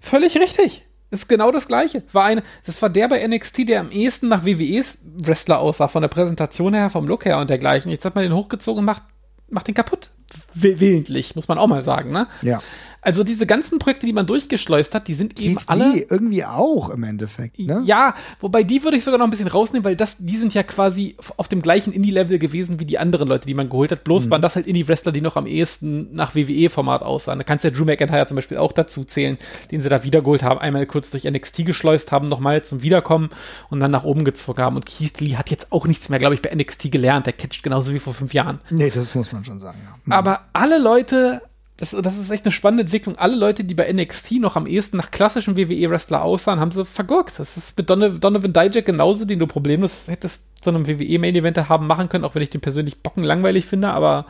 [0.01, 0.83] Völlig richtig.
[1.09, 2.03] Ist genau das Gleiche.
[2.13, 6.01] War eine, das war der bei NXT, der am ehesten nach WWEs Wrestler aussah, von
[6.01, 7.91] der Präsentation her, vom Look her und dergleichen.
[7.91, 9.03] Jetzt hat man den hochgezogen und macht,
[9.49, 10.09] macht den kaputt.
[10.53, 12.27] Will- Willentlich, muss man auch mal sagen, ne?
[12.41, 12.61] Ja.
[13.01, 16.05] Also diese ganzen Projekte, die man durchgeschleust hat, die sind eben Keith alle.
[16.09, 17.81] Irgendwie auch im Endeffekt, ne?
[17.85, 20.61] Ja, wobei die würde ich sogar noch ein bisschen rausnehmen, weil das, die sind ja
[20.61, 24.03] quasi auf dem gleichen Indie-Level gewesen wie die anderen Leute, die man geholt hat.
[24.03, 27.39] Bloß waren das halt Indie-Wrestler, die noch am ehesten nach WWE-Format aussahen.
[27.39, 29.37] Da kannst du ja Drew McIntyre zum Beispiel auch dazu zählen,
[29.71, 33.29] den sie da wiedergeholt haben, einmal kurz durch NXT geschleust haben, nochmal zum Wiederkommen
[33.69, 34.75] und dann nach oben gezogen haben.
[34.75, 37.25] Und Keith Lee hat jetzt auch nichts mehr, glaube ich, bei NXT gelernt.
[37.25, 38.59] Der catcht genauso wie vor fünf Jahren.
[38.69, 40.15] Nee, das muss man schon sagen, ja.
[40.15, 41.41] Aber alle Leute,
[41.81, 43.17] das, das ist echt eine spannende Entwicklung.
[43.17, 47.39] Alle Leute, die bei NXT noch am ehesten nach klassischen WWE-Wrestler aussahen, haben sie vergurkt.
[47.39, 51.87] Das ist mit Donovan, Donovan Dijak genauso, den du problemlos hättest zu einem WWE-Main-Event haben
[51.87, 54.27] machen können, auch wenn ich den persönlich bocken langweilig finde, aber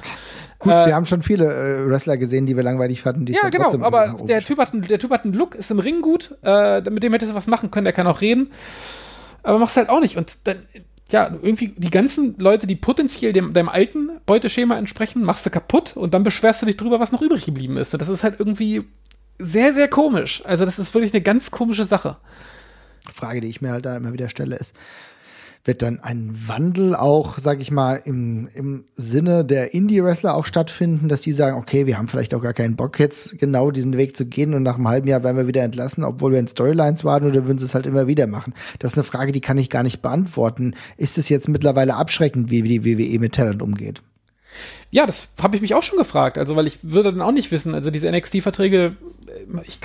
[0.59, 3.25] Gut, äh, wir haben schon viele äh, Wrestler gesehen, die wir langweilig fanden.
[3.25, 5.79] Die ja, genau, aber der typ, hat einen, der Typ hat einen Look, ist im
[5.79, 8.53] Ring gut, äh, mit dem hättest du was machen können, der kann auch reden,
[9.43, 10.15] aber machst halt auch nicht.
[10.15, 10.65] Und dann,
[11.11, 15.95] ja, irgendwie die ganzen Leute, die potenziell dem, deinem alten Beuteschema entsprechen, machst du kaputt
[15.95, 17.93] und dann beschwerst du dich drüber, was noch übrig geblieben ist.
[17.93, 18.83] Und das ist halt irgendwie
[19.39, 20.41] sehr, sehr komisch.
[20.45, 22.17] Also das ist wirklich eine ganz komische Sache.
[23.11, 24.75] Frage, die ich mir halt da immer wieder stelle, ist,
[25.63, 31.07] wird dann ein Wandel auch, sag ich mal, im, im Sinne der Indie-Wrestler auch stattfinden,
[31.07, 34.17] dass die sagen, okay, wir haben vielleicht auch gar keinen Bock jetzt genau diesen Weg
[34.17, 37.05] zu gehen und nach einem halben Jahr werden wir wieder entlassen, obwohl wir in Storylines
[37.05, 38.53] waren oder würden sie es halt immer wieder machen?
[38.79, 40.73] Das ist eine Frage, die kann ich gar nicht beantworten.
[40.97, 44.01] Ist es jetzt mittlerweile abschreckend, wie die WWE mit Talent umgeht?
[44.91, 46.37] Ja, das habe ich mich auch schon gefragt.
[46.37, 47.73] Also, weil ich würde dann auch nicht wissen.
[47.73, 48.95] Also, diese NXT-Verträge,
[49.65, 49.79] ich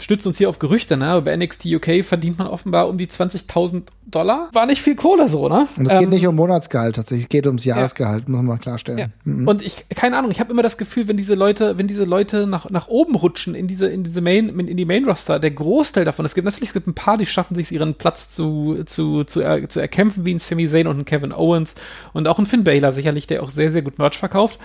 [0.00, 1.08] stütze uns hier auf Gerüchte, ne?
[1.08, 4.50] Aber bei NXT UK verdient man offenbar um die 20.000 Dollar.
[4.52, 5.66] War nicht viel Kohle so, ne?
[5.76, 8.98] Und es geht nicht um Monatsgehalt tatsächlich, es geht ums Jahresgehalt, muss man klarstellen.
[8.98, 9.06] Ja.
[9.24, 9.48] Mhm.
[9.48, 12.46] Und ich, keine Ahnung, ich habe immer das Gefühl, wenn diese Leute, wenn diese Leute
[12.46, 16.04] nach, nach oben rutschen in diese, in diese Main, in die Main Roster, der Großteil
[16.04, 19.24] davon, es gibt natürlich, es gibt ein paar, die schaffen sich ihren Platz zu, zu,
[19.24, 21.74] zu, er, zu erkämpfen, wie ein Sami Zayn und ein Kevin Owens
[22.12, 24.58] und auch ein Finn Balor sicherlich, der auch sehr, sehr gut Merch verkauft.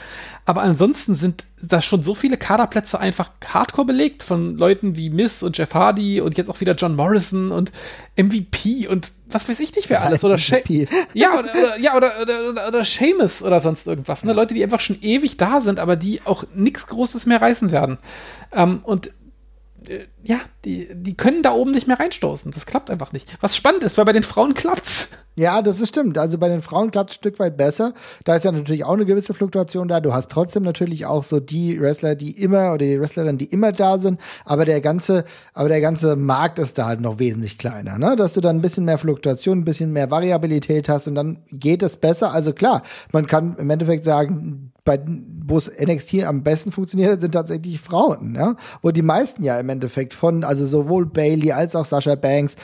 [0.46, 5.42] Aber ansonsten sind da schon so viele Kaderplätze einfach hardcore belegt von Leuten wie Miss
[5.44, 7.72] und Jeff Hardy und jetzt auch wieder John Morrison und
[8.16, 10.88] MVP und was weiß ich nicht wer alles oder MVP.
[11.14, 14.64] ja oder, oder ja oder oder, oder, oder Seamus oder sonst irgendwas ne Leute die
[14.64, 17.98] einfach schon ewig da sind aber die auch nichts Großes mehr reißen werden
[18.54, 19.12] ähm, und
[20.24, 23.84] ja die die können da oben nicht mehr reinstoßen das klappt einfach nicht was spannend
[23.84, 26.18] ist weil bei den Frauen klappt's Ja, das ist stimmt.
[26.18, 27.94] Also bei den Frauen klappt es ein Stück weit besser.
[28.24, 30.00] Da ist ja natürlich auch eine gewisse Fluktuation da.
[30.00, 33.72] Du hast trotzdem natürlich auch so die Wrestler, die immer oder die Wrestlerinnen, die immer
[33.72, 34.20] da sind.
[34.46, 38.16] Aber der ganze, aber der ganze Markt ist da halt noch wesentlich kleiner, ne?
[38.16, 41.84] Dass du dann ein bisschen mehr Fluktuation, ein bisschen mehr Variabilität hast und dann geht
[41.84, 42.32] es besser.
[42.32, 42.82] Also klar,
[43.12, 45.00] man kann im Endeffekt sagen, bei,
[45.48, 48.56] wo es NXT am besten funktioniert, sind tatsächlich Frauen, ja?
[48.82, 52.56] Wo die meisten ja im Endeffekt von, also sowohl Bailey als auch Sasha Banks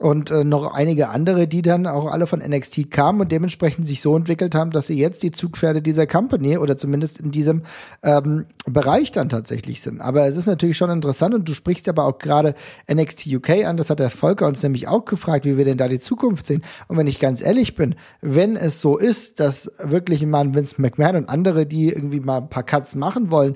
[0.00, 4.00] und äh, noch einige andere, die dann auch alle von NXT kamen und dementsprechend sich
[4.00, 7.64] so entwickelt haben, dass sie jetzt die Zugpferde dieser Company oder zumindest in diesem
[8.02, 10.00] ähm, Bereich dann tatsächlich sind.
[10.00, 12.54] Aber es ist natürlich schon interessant und du sprichst aber auch gerade
[12.90, 15.86] NXT UK an, das hat der Volker uns nämlich auch gefragt, wie wir denn da
[15.86, 16.62] die Zukunft sehen.
[16.88, 21.16] Und wenn ich ganz ehrlich bin, wenn es so ist, dass wirklich ein Vince McMahon
[21.16, 23.54] und andere, die irgendwie mal ein paar Cuts machen wollen,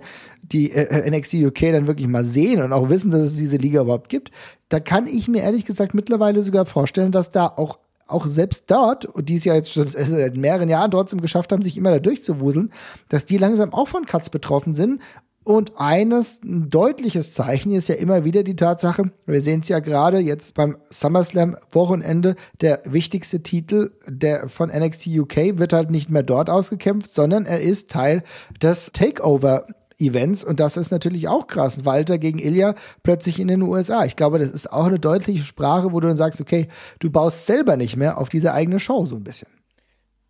[0.53, 3.82] die äh, NXT UK dann wirklich mal sehen und auch wissen, dass es diese Liga
[3.82, 4.30] überhaupt gibt,
[4.68, 9.07] da kann ich mir ehrlich gesagt mittlerweile sogar vorstellen, dass da auch auch selbst dort,
[9.07, 11.99] und die es ja jetzt schon seit mehreren Jahren trotzdem geschafft haben, sich immer da
[11.99, 12.70] durchzuwuseln,
[13.09, 15.01] dass die langsam auch von Cuts betroffen sind.
[15.42, 19.80] Und eines, ein deutliches Zeichen ist ja immer wieder die Tatsache, wir sehen es ja
[19.80, 26.09] gerade jetzt beim SummerSlam Wochenende, der wichtigste Titel der von NXT UK wird halt nicht
[26.09, 28.22] mehr dort ausgekämpft, sondern er ist Teil
[28.62, 29.66] des Takeover
[30.07, 31.84] Events und das ist natürlich auch krass.
[31.84, 34.05] Walter gegen Ilya plötzlich in den USA.
[34.05, 37.46] Ich glaube, das ist auch eine deutliche Sprache, wo du dann sagst, okay, du baust
[37.46, 39.48] selber nicht mehr auf diese eigene Show so ein bisschen.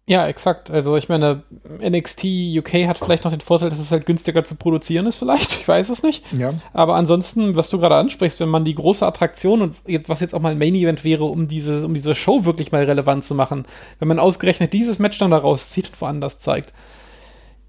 [0.07, 0.71] Ja, exakt.
[0.71, 1.45] Also ich meine,
[1.81, 2.25] NXT
[2.59, 5.55] UK hat vielleicht noch den Vorteil, dass es halt günstiger zu produzieren ist, vielleicht.
[5.65, 6.31] Ich weiß es nicht.
[6.33, 6.53] Ja.
[6.75, 10.35] Aber ansonsten, was du gerade ansprichst, wenn man die große Attraktion und jetzt, was jetzt
[10.35, 13.35] auch mal ein Main Event wäre, um diese, um diese Show wirklich mal relevant zu
[13.35, 13.65] machen,
[13.99, 16.75] wenn man ausgerechnet dieses Match dann daraus zieht und woanders zeigt.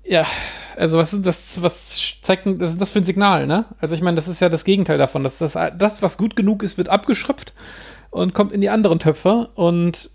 [0.07, 0.25] Ja,
[0.75, 3.65] also was ist das, was zeigt das ist das für ein Signal, ne?
[3.79, 5.23] Also ich meine, das ist ja das Gegenteil davon.
[5.23, 7.53] dass das, das, was gut genug ist, wird abgeschröpft
[8.11, 10.11] und kommt in die anderen Töpfe und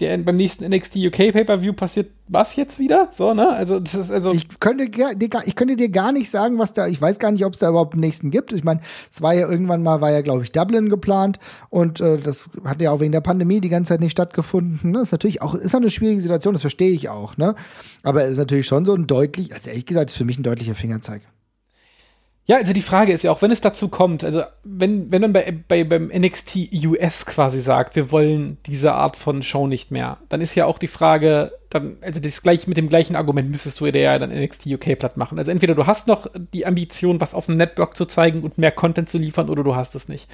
[0.00, 3.08] der beim nächsten NXT UK Pay-Per-View passiert was jetzt wieder?
[3.12, 3.48] So, ne?
[3.48, 4.32] Also, das ist also.
[4.32, 7.52] Ich könnte, ich könnte dir gar nicht sagen, was da, ich weiß gar nicht, ob
[7.52, 8.52] es da überhaupt einen nächsten gibt.
[8.52, 8.80] Ich meine,
[9.12, 11.38] es war ja irgendwann mal, war ja, glaube ich, Dublin geplant
[11.70, 14.90] und äh, das hat ja auch wegen der Pandemie die ganze Zeit nicht stattgefunden.
[14.90, 14.98] Ne?
[14.98, 17.54] Das ist natürlich auch, ist eine schwierige Situation, das verstehe ich auch, ne?
[18.02, 20.42] Aber es ist natürlich schon so ein deutlich, also ehrlich gesagt, ist für mich ein
[20.42, 21.22] deutlicher Fingerzeig.
[22.48, 25.32] Ja, also die Frage ist ja auch, wenn es dazu kommt, also wenn, wenn man
[25.32, 30.18] bei, bei, beim NXT US quasi sagt, wir wollen diese Art von Show nicht mehr,
[30.28, 33.80] dann ist ja auch die Frage, dann, also das gleich mit dem gleichen Argument müsstest
[33.80, 35.40] du ja dann NXT UK platt machen.
[35.40, 38.70] Also entweder du hast noch die Ambition, was auf dem Network zu zeigen und mehr
[38.70, 40.28] Content zu liefern, oder du hast es nicht.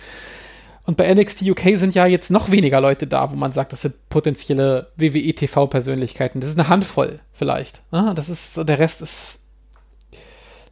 [0.84, 3.82] Und bei NXT UK sind ja jetzt noch weniger Leute da, wo man sagt, das
[3.82, 6.40] sind potenzielle WWE TV-Persönlichkeiten.
[6.40, 7.80] Das ist eine Handvoll vielleicht.
[7.90, 9.41] Ah, das ist, der Rest ist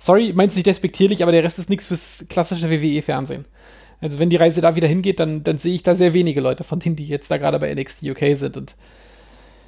[0.01, 3.45] sorry, meint es nicht despektierlich, aber der Rest ist nichts fürs klassische WWE-Fernsehen.
[4.01, 6.65] Also wenn die Reise da wieder hingeht, dann, dann sehe ich da sehr wenige Leute
[6.65, 8.57] von denen, die jetzt da gerade bei NXT UK sind.
[8.57, 8.75] Und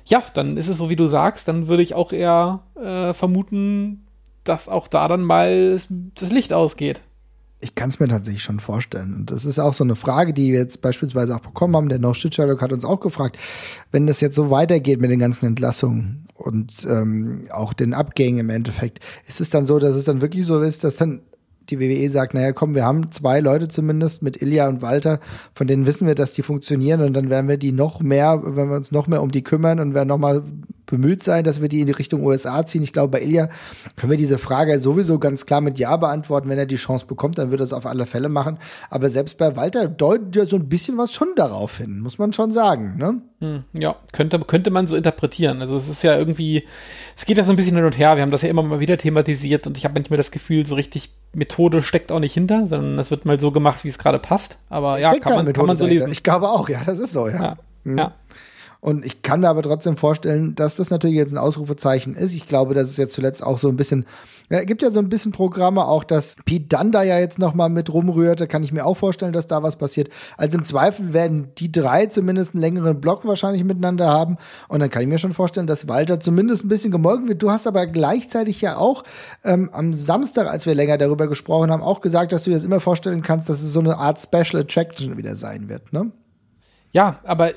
[0.06, 4.06] ja, dann ist es so, wie du sagst, dann würde ich auch eher äh, vermuten,
[4.44, 5.78] dass auch da dann mal
[6.14, 7.02] das Licht ausgeht.
[7.60, 9.14] Ich kann es mir tatsächlich schon vorstellen.
[9.14, 11.88] Und das ist auch so eine Frage, die wir jetzt beispielsweise auch bekommen haben.
[11.88, 13.38] Der No Shit Sherlock hat uns auch gefragt,
[13.92, 18.50] wenn das jetzt so weitergeht mit den ganzen Entlassungen und ähm, auch den Abgängen im
[18.50, 21.22] Endeffekt, ist es dann so, dass es dann wirklich so ist, dass dann
[21.70, 25.20] die WWE sagt, naja, komm, wir haben zwei Leute zumindest mit Ilya und Walter,
[25.54, 28.68] von denen wissen wir, dass die funktionieren und dann werden wir die noch mehr, wenn
[28.68, 30.42] wir uns noch mehr um die kümmern und werden noch mal
[30.92, 32.82] bemüht sein, dass wir die in die Richtung USA ziehen.
[32.82, 33.48] Ich glaube, bei Ilya
[33.96, 36.50] können wir diese Frage sowieso ganz klar mit Ja beantworten.
[36.50, 38.58] Wenn er die Chance bekommt, dann wird er es auf alle Fälle machen.
[38.90, 42.34] Aber selbst bei Walter deutet ja so ein bisschen was schon darauf hin, muss man
[42.34, 42.98] schon sagen.
[42.98, 43.22] Ne?
[43.40, 45.62] Hm, ja, könnte, könnte man so interpretieren.
[45.62, 46.66] Also es ist ja irgendwie,
[47.16, 48.16] es geht ja so ein bisschen hin und her.
[48.16, 50.74] Wir haben das ja immer mal wieder thematisiert und ich habe manchmal das Gefühl, so
[50.74, 54.18] richtig Methode steckt auch nicht hinter, sondern es wird mal so gemacht, wie es gerade
[54.18, 54.58] passt.
[54.68, 56.12] Aber ja, kann man, kann man so lesen.
[56.12, 57.42] Ich glaube auch, ja, das ist so, ja.
[57.42, 57.56] ja.
[57.84, 57.98] Mhm.
[57.98, 58.12] ja.
[58.82, 62.34] Und ich kann mir aber trotzdem vorstellen, dass das natürlich jetzt ein Ausrufezeichen ist.
[62.34, 64.06] Ich glaube, dass es jetzt zuletzt auch so ein bisschen,
[64.50, 67.54] ja, gibt ja so ein bisschen Programme auch, dass Pete Dunn da ja jetzt noch
[67.54, 68.40] mal mit rumrührt.
[68.40, 70.08] Da kann ich mir auch vorstellen, dass da was passiert.
[70.36, 74.36] Also im Zweifel werden die drei zumindest einen längeren Block wahrscheinlich miteinander haben.
[74.66, 77.40] Und dann kann ich mir schon vorstellen, dass Walter zumindest ein bisschen gemolken wird.
[77.40, 79.04] Du hast aber gleichzeitig ja auch
[79.44, 82.64] ähm, am Samstag, als wir länger darüber gesprochen haben, auch gesagt, dass du dir das
[82.64, 86.10] immer vorstellen kannst, dass es so eine Art Special Attraction wieder sein wird, ne?
[86.92, 87.52] Ja, aber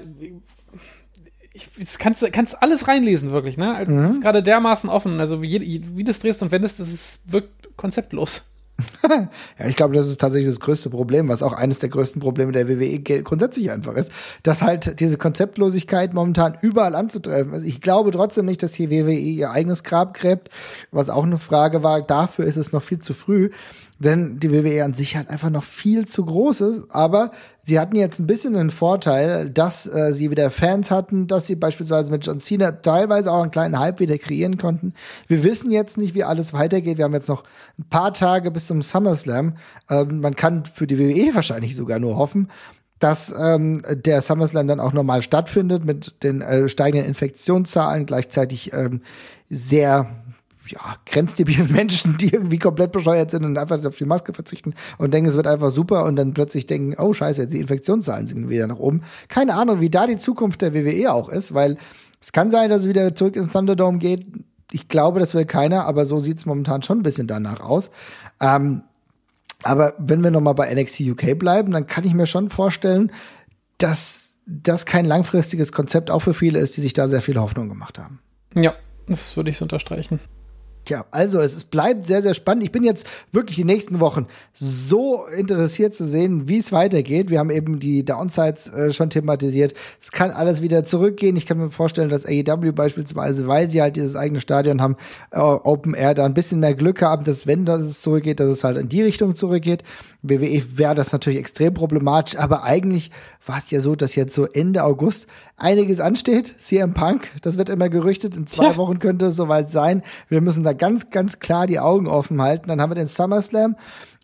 [1.56, 3.74] ich, das kannst du kannst alles reinlesen, wirklich, ne?
[3.74, 4.12] Also, mhm.
[4.12, 5.20] ist gerade dermaßen offen.
[5.20, 8.44] Also, wie, wie das drehst und wendest, das ist, wirkt konzeptlos.
[9.10, 12.52] ja, ich glaube, das ist tatsächlich das größte Problem, was auch eines der größten Probleme
[12.52, 14.12] der WWE grundsätzlich einfach ist,
[14.44, 17.64] dass halt diese Konzeptlosigkeit momentan überall anzutreffen ist.
[17.64, 20.50] Ich glaube trotzdem nicht, dass die WWE ihr eigenes Grab gräbt,
[20.92, 22.02] was auch eine Frage war.
[22.02, 23.50] Dafür ist es noch viel zu früh.
[23.98, 27.32] Denn die WWE an sich hat einfach noch viel zu groß ist, aber
[27.64, 31.56] sie hatten jetzt ein bisschen den Vorteil, dass äh, sie wieder Fans hatten, dass sie
[31.56, 34.94] beispielsweise mit John Cena teilweise auch einen kleinen Hype wieder kreieren konnten.
[35.28, 36.98] Wir wissen jetzt nicht, wie alles weitergeht.
[36.98, 37.44] Wir haben jetzt noch
[37.80, 39.56] ein paar Tage bis zum SummerSlam.
[39.90, 42.50] Ähm, man kann für die WWE wahrscheinlich sogar nur hoffen,
[43.00, 49.02] dass ähm, der SummerSlam dann auch normal stattfindet mit den äh, steigenden Infektionszahlen, gleichzeitig ähm,
[49.50, 50.25] sehr
[50.68, 55.14] ja, grenzdebilen Menschen, die irgendwie komplett bescheuert sind und einfach auf die Maske verzichten und
[55.14, 58.68] denken, es wird einfach super und dann plötzlich denken, oh scheiße, die Infektionszahlen sind wieder
[58.68, 59.02] nach oben.
[59.28, 61.78] Keine Ahnung, wie da die Zukunft der WWE auch ist, weil
[62.22, 64.26] es kann sein, dass es wieder zurück ins Thunderdome geht.
[64.72, 67.92] Ich glaube, das will keiner, aber so sieht es momentan schon ein bisschen danach aus.
[68.42, 68.82] Ähm,
[69.64, 73.12] aber wenn wir nochmal bei NXT UK bleiben, dann kann ich mir schon vorstellen,
[73.78, 77.70] dass das kein langfristiges Konzept auch für viele ist, die sich da sehr viel Hoffnung
[77.70, 78.20] gemacht haben.
[78.56, 78.76] Ja,
[79.08, 80.20] das würde ich so unterstreichen.
[80.86, 82.64] Tja, also es bleibt sehr, sehr spannend.
[82.64, 87.32] Ich bin jetzt wirklich die nächsten Wochen so interessiert zu sehen, wie es weitergeht.
[87.32, 89.74] Wir haben eben die Downsides äh, schon thematisiert.
[90.00, 91.36] Es kann alles wieder zurückgehen.
[91.38, 94.96] Ich kann mir vorstellen, dass AEW beispielsweise, weil sie halt dieses eigene Stadion haben,
[95.32, 98.64] äh, Open Air, da ein bisschen mehr Glück haben, dass wenn das zurückgeht, dass es
[98.64, 99.84] halt in die Richtung zurückgeht.
[100.30, 103.12] WWE wäre das natürlich extrem problematisch, aber eigentlich
[103.46, 106.56] war es ja so, dass jetzt so Ende August einiges ansteht.
[106.60, 108.78] CM Punk, das wird immer gerüchtet, in zwei ja.
[108.78, 110.02] Wochen könnte es soweit sein.
[110.30, 112.68] Wir müssen da ganz, ganz klar die Augen offen halten.
[112.68, 113.76] Dann haben wir den SummerSlam.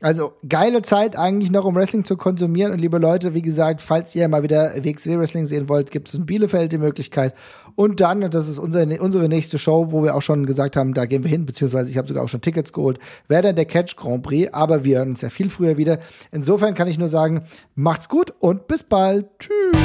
[0.01, 2.73] Also geile Zeit eigentlich noch, um Wrestling zu konsumieren.
[2.73, 6.15] Und liebe Leute, wie gesagt, falls ihr mal wieder WXW Wrestling sehen wollt, gibt es
[6.15, 7.35] in Bielefeld die Möglichkeit.
[7.75, 10.95] Und dann, und das ist unsere, unsere nächste Show, wo wir auch schon gesagt haben,
[10.95, 13.65] da gehen wir hin, beziehungsweise ich habe sogar auch schon Tickets geholt, wäre dann der
[13.65, 14.51] Catch Grand Prix.
[14.53, 15.99] Aber wir hören uns ja viel früher wieder.
[16.31, 17.43] Insofern kann ich nur sagen,
[17.75, 19.27] macht's gut und bis bald.
[19.39, 19.77] Tschüss.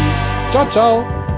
[0.51, 1.36] Ciao, ciao.